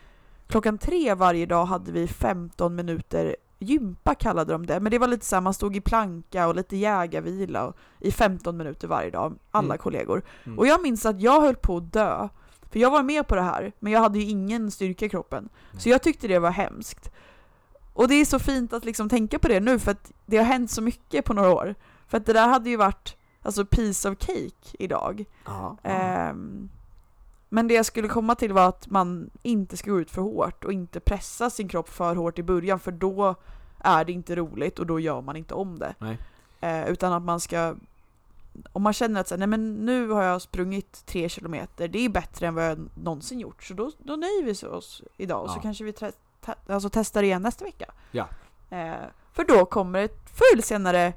[0.48, 5.08] klockan tre varje dag hade vi 15 minuter gympa kallade de det, men det var
[5.08, 9.10] lite så här, man stod i planka och lite jägarvila och, i 15 minuter varje
[9.10, 9.78] dag, alla mm.
[9.78, 10.24] kollegor.
[10.44, 10.60] Mm.
[10.60, 12.30] Och jag minns att jag höll på att dö
[12.72, 15.40] för jag var med på det här, men jag hade ju ingen styrka i kroppen.
[15.40, 15.80] Mm.
[15.80, 17.12] Så jag tyckte det var hemskt.
[17.94, 20.44] Och det är så fint att liksom tänka på det nu, för att det har
[20.44, 21.76] hänt så mycket på några år.
[22.08, 25.26] För att det där hade ju varit, alltså piece of cake idag.
[25.46, 25.78] Aha,
[26.32, 26.70] um,
[27.50, 30.64] men det jag skulle komma till var att man inte ska gå ut för hårt
[30.64, 33.36] och inte pressa sin kropp för hårt i början, för då
[33.80, 35.96] är det inte roligt och då gör man inte om det.
[36.64, 37.76] Uh, utan att man ska
[38.72, 42.10] om man känner att så, nej, men nu har jag sprungit tre kilometer, det är
[42.10, 45.54] bättre än vad jag någonsin gjort, så då, då nöjer vi oss idag och ja.
[45.54, 46.12] så kanske vi te
[46.68, 47.94] alltså testar igen nästa vecka.
[48.12, 48.28] Ja.
[48.70, 48.96] Eh,
[49.34, 51.14] för då kommer det förr eller senare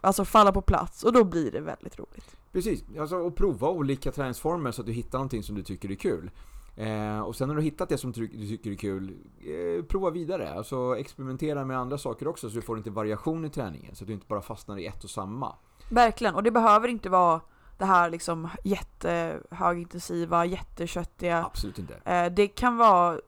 [0.00, 2.36] alltså falla på plats och då blir det väldigt roligt.
[2.52, 5.94] Precis, alltså, och prova olika träningsformer så att du hittar någonting som du tycker är
[5.94, 6.30] kul.
[6.76, 10.54] Eh, och sen när du hittat det som du tycker är kul, eh, prova vidare.
[10.54, 13.94] Alltså experimentera med andra saker också så du får lite variation i träningen.
[13.94, 15.54] Så att du inte bara fastnar i ett och samma.
[15.90, 17.40] Verkligen, och det behöver inte vara
[17.78, 21.44] det här liksom jättehögintensiva, jätteköttiga.
[21.44, 21.94] Absolut inte.
[22.04, 23.20] Eh, det kan vara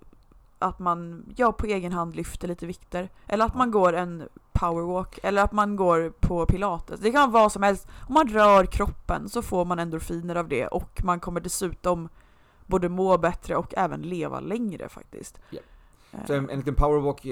[0.58, 3.08] att man ja, på egen hand lyfter lite vikter.
[3.26, 3.58] Eller att ja.
[3.58, 4.28] man går en
[4.58, 5.18] powerwalk.
[5.22, 7.00] Eller att man går på pilates.
[7.00, 7.88] Det kan vara vad som helst.
[8.08, 12.08] Om man rör kroppen så får man endorfiner av det och man kommer dessutom
[12.66, 15.40] både må bättre och även leva längre faktiskt.
[15.50, 15.64] Yeah.
[16.26, 17.24] Så en, en liten powerwalk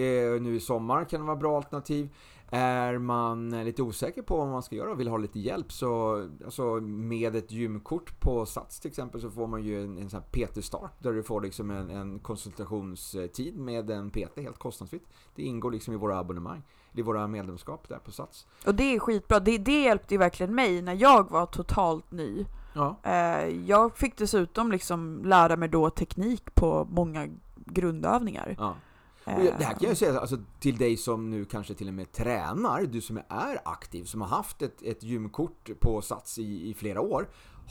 [0.42, 2.08] nu i sommar kan vara bra alternativ.
[2.50, 6.22] Är man lite osäker på vad man ska göra och vill ha lite hjälp så
[6.44, 10.20] alltså med ett gymkort på Sats till exempel så får man ju en, en sån
[10.20, 15.06] här PT-start där du får liksom en, en, konsultationstid med en PT helt kostnadsfritt.
[15.34, 16.62] Det ingår liksom i våra abonnemang,
[16.92, 18.46] i våra medlemskap där på Sats.
[18.66, 19.40] Och det är skitbra.
[19.40, 22.46] Det, det hjälpte ju verkligen mig när jag var totalt ny.
[22.74, 22.96] Ja.
[23.02, 27.28] Eh, jag fick dessutom liksom lära mig då teknik på många
[27.66, 28.54] grundövningar.
[28.58, 28.76] Ja.
[29.24, 32.12] Och Det här kan jag säga alltså, till dig som nu kanske till och med
[32.12, 36.74] tränar, du som är aktiv, som har haft ett, ett gymkort på Sats i, i
[36.74, 37.28] flera år.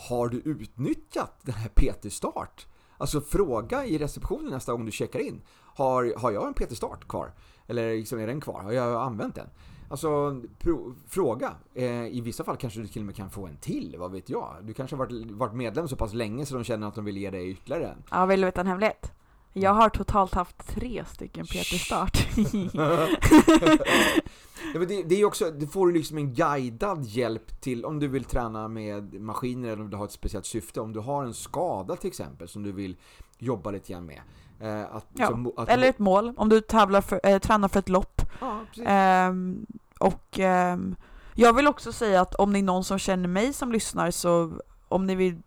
[0.10, 2.68] Har du utnyttjat den här PT-start?
[2.98, 5.42] Alltså fråga i receptionen nästa gång du checkar in.
[5.62, 7.34] Har, har jag en PT-start kvar?
[7.68, 8.62] Eller liksom, är den kvar?
[8.64, 9.48] Har jag använt den?
[9.90, 11.54] Alltså, pro, fråga.
[11.74, 14.30] Eh, I vissa fall kanske du till och med kan få en till, vad vet
[14.30, 14.56] jag?
[14.64, 17.18] Du kanske har varit, varit medlem så pass länge så de känner att de vill
[17.18, 18.04] ge dig ytterligare en.
[18.12, 19.12] Ja, vill du veta en hemlighet?
[19.58, 22.28] Jag har totalt haft tre stycken PT-start.
[22.74, 23.08] ja,
[24.74, 28.08] men det, det är också, det får du liksom en guidad hjälp till om du
[28.08, 30.82] vill träna med maskiner eller om du har ett speciellt syfte.
[30.82, 32.98] Om du har en skada till exempel som du vill
[33.38, 34.22] jobba lite grann med.
[34.60, 37.80] Eh, att, ja, som, att, eller ett mål, om du tävlar för, äh, tränar för
[37.80, 38.22] ett lopp.
[38.42, 39.66] Ja, ehm,
[40.00, 40.96] och ehm,
[41.36, 44.62] jag vill också säga att om det är någon som känner mig som lyssnar så
[44.88, 45.42] om ni vill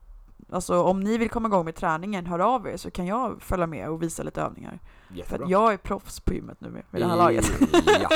[0.50, 3.66] Alltså om ni vill komma igång med träningen, hör av er så kan jag följa
[3.66, 4.78] med och visa lite övningar.
[5.08, 5.38] Jättebra.
[5.38, 7.52] För att jag är proffs på gymmet nu med, med det här laget.
[8.00, 8.08] Ja,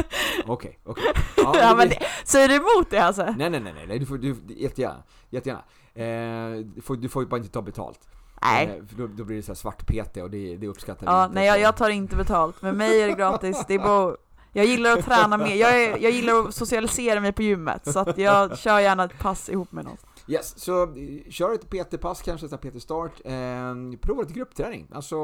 [0.47, 1.05] okej, okej.
[1.37, 3.25] Ja, ja, men det, säger du emot det alltså?
[3.25, 5.63] Nej, nej, nej, nej, du får, du, jättegärna, jättegärna.
[5.95, 8.09] Eh, du, får, du får ju bara inte ta betalt.
[8.43, 8.67] Nej.
[8.67, 11.35] Eh, då, då, blir det så svart PT och det, det uppskattar ja, vi inte.
[11.35, 12.63] Nej, jag, jag tar inte betalt.
[12.63, 13.65] Med mig är det gratis.
[13.69, 14.17] Det är bara
[14.53, 17.99] jag gillar att träna mer, jag, är, jag gillar att socialisera mig på gymmet, så
[17.99, 19.97] att jag kör gärna ett pass ihop med någon.
[20.27, 23.21] Yes, så eh, kör ett PT-pass, kanske ett PT-start.
[23.25, 24.89] Eh, prova lite gruppträning.
[24.93, 25.17] Alltså,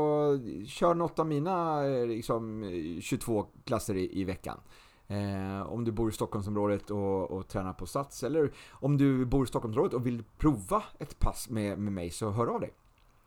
[0.67, 4.61] kör något av mina eh, liksom, eh, 22 klasser i, i veckan.
[5.07, 9.45] Eh, om du bor i Stockholmsområdet och, och tränar på Sats, eller om du bor
[9.45, 12.73] i Stockholmsområdet och vill prova ett pass med, med mig, så hör av dig.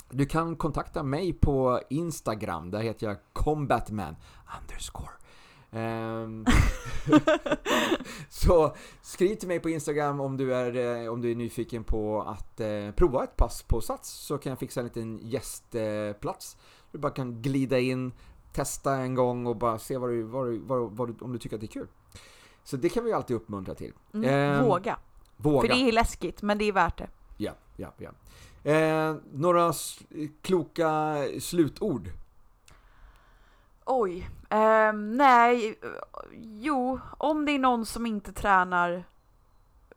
[0.10, 4.16] Du kan kontakta mig på Instagram, där heter jag combatman
[4.62, 5.21] underscore.
[5.74, 6.46] Um,
[8.30, 12.22] så skriv till mig på Instagram om du är, eh, om du är nyfiken på
[12.22, 16.58] att eh, prova ett pass på Sats så kan jag fixa en liten gästplats.
[16.92, 18.12] Du bara kan glida in,
[18.54, 21.56] testa en gång och bara se vad du, vad du, vad, du, om du tycker
[21.56, 21.88] att det är kul.
[22.64, 23.94] Så det kan vi alltid uppmuntra till.
[24.14, 24.98] Mm, um, våga.
[25.38, 25.62] våga.
[25.62, 27.08] För det är läskigt, men det är värt det.
[27.38, 28.12] Ja, ja, ja.
[28.72, 29.74] Eh, några
[30.42, 32.10] kloka slutord
[33.86, 34.30] Oj.
[34.50, 35.80] Eh, nej,
[36.62, 39.04] jo, om det är någon som inte tränar,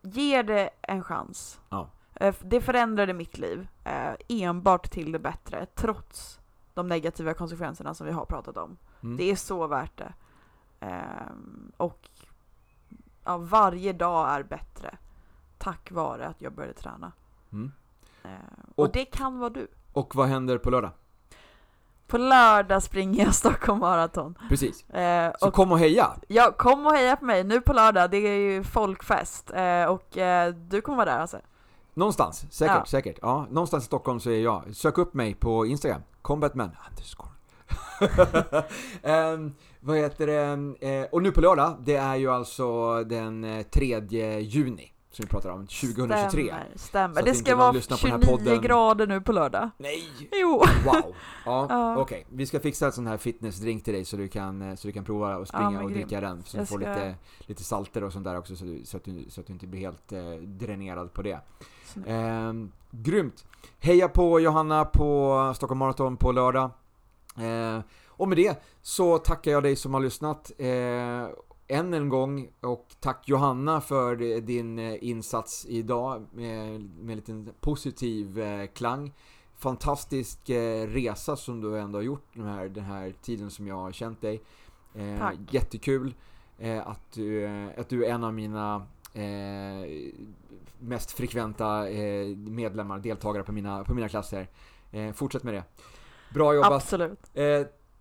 [0.03, 1.61] ge det en chans.
[1.69, 1.89] Ja.
[2.15, 6.41] Eh, det förändrade mitt liv, eh, enbart till det bättre, trots
[6.75, 8.77] de negativa konsekvenserna som vi har pratat om.
[9.03, 9.17] Mm.
[9.17, 10.15] Det är så värt det.
[10.81, 12.09] Ehm, och
[13.25, 14.99] ja, varje dag är bättre,
[15.59, 17.13] tack vare att jag började träna.
[17.53, 17.73] Mm.
[18.23, 18.33] Ehm,
[18.75, 19.69] och, och det kan vara du.
[19.93, 20.91] Och vad händer på lördag?
[22.15, 24.39] På lördag springer jag Stockholm Marathon.
[24.49, 24.91] Precis.
[24.91, 26.11] Eh, så kom och heja!
[26.29, 28.11] Ja, kom och heja på mig nu på lördag.
[28.11, 31.39] Det är ju folkfest eh, och eh, du kommer vara där alltså.
[31.95, 32.85] Någonstans, säkert, ja.
[32.87, 33.19] säkert.
[33.23, 34.63] Ja, någonstans i Stockholm så är jag.
[34.73, 37.31] Sök upp mig på Instagram, combatman underscore.
[39.35, 40.89] um, vad heter det?
[40.89, 45.29] Eh, och nu på lördag, det är ju alltså den 3 eh, juni som vi
[45.29, 46.29] pratar om, 2023.
[46.29, 47.23] Stämmer, stämmer.
[47.23, 49.71] Det ska vara 29 grader nu på lördag.
[49.79, 50.09] Nej!
[50.33, 50.51] Jo!
[50.85, 51.15] Wow!
[51.45, 51.97] Ja, ja.
[51.97, 52.03] okej.
[52.03, 52.37] Okay.
[52.37, 54.93] Vi ska fixa en sån här fitnessdrink till dig så du kan, eh, så du
[54.93, 56.43] kan prova att springa ja, och dricka den.
[56.43, 56.89] Så du får ska...
[56.89, 59.53] lite, lite salter och sånt där också så, du, så, att, du, så att du
[59.53, 61.41] inte blir helt eh, dränerad på det.
[62.07, 62.53] Eh,
[62.91, 63.45] grymt!
[63.79, 66.71] Heja på Johanna på Stockholm Marathon på lördag.
[67.37, 67.81] Eh,
[68.17, 70.53] och med det så tackar jag dig som har lyssnat.
[70.59, 71.29] Eh,
[71.69, 77.53] än en gång och tack Johanna för din eh, insats idag med, med en liten
[77.61, 79.13] positiv eh, klang.
[79.57, 83.77] Fantastisk eh, resa som du ändå har gjort den här, den här tiden som jag
[83.77, 84.43] har känt dig.
[85.19, 85.37] Tack.
[85.51, 86.15] Jättekul
[86.85, 87.47] att, du,
[87.77, 88.87] att du är en av mina
[90.79, 91.83] mest frekventa
[92.37, 94.49] medlemmar, deltagare på mina, på mina klasser.
[95.15, 95.65] fortsätt med det.
[96.35, 96.73] Bra jobbat.
[96.73, 97.31] Absolut.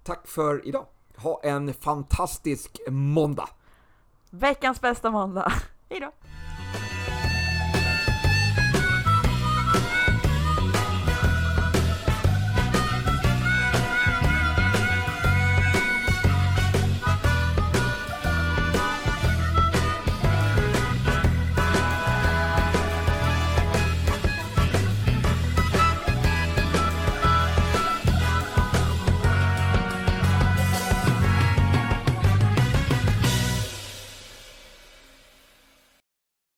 [0.03, 0.86] tack för idag.
[1.18, 3.49] Ha en fantastisk måndag!
[4.30, 5.53] Veckans bästa måndag.
[5.89, 6.11] Hejdå!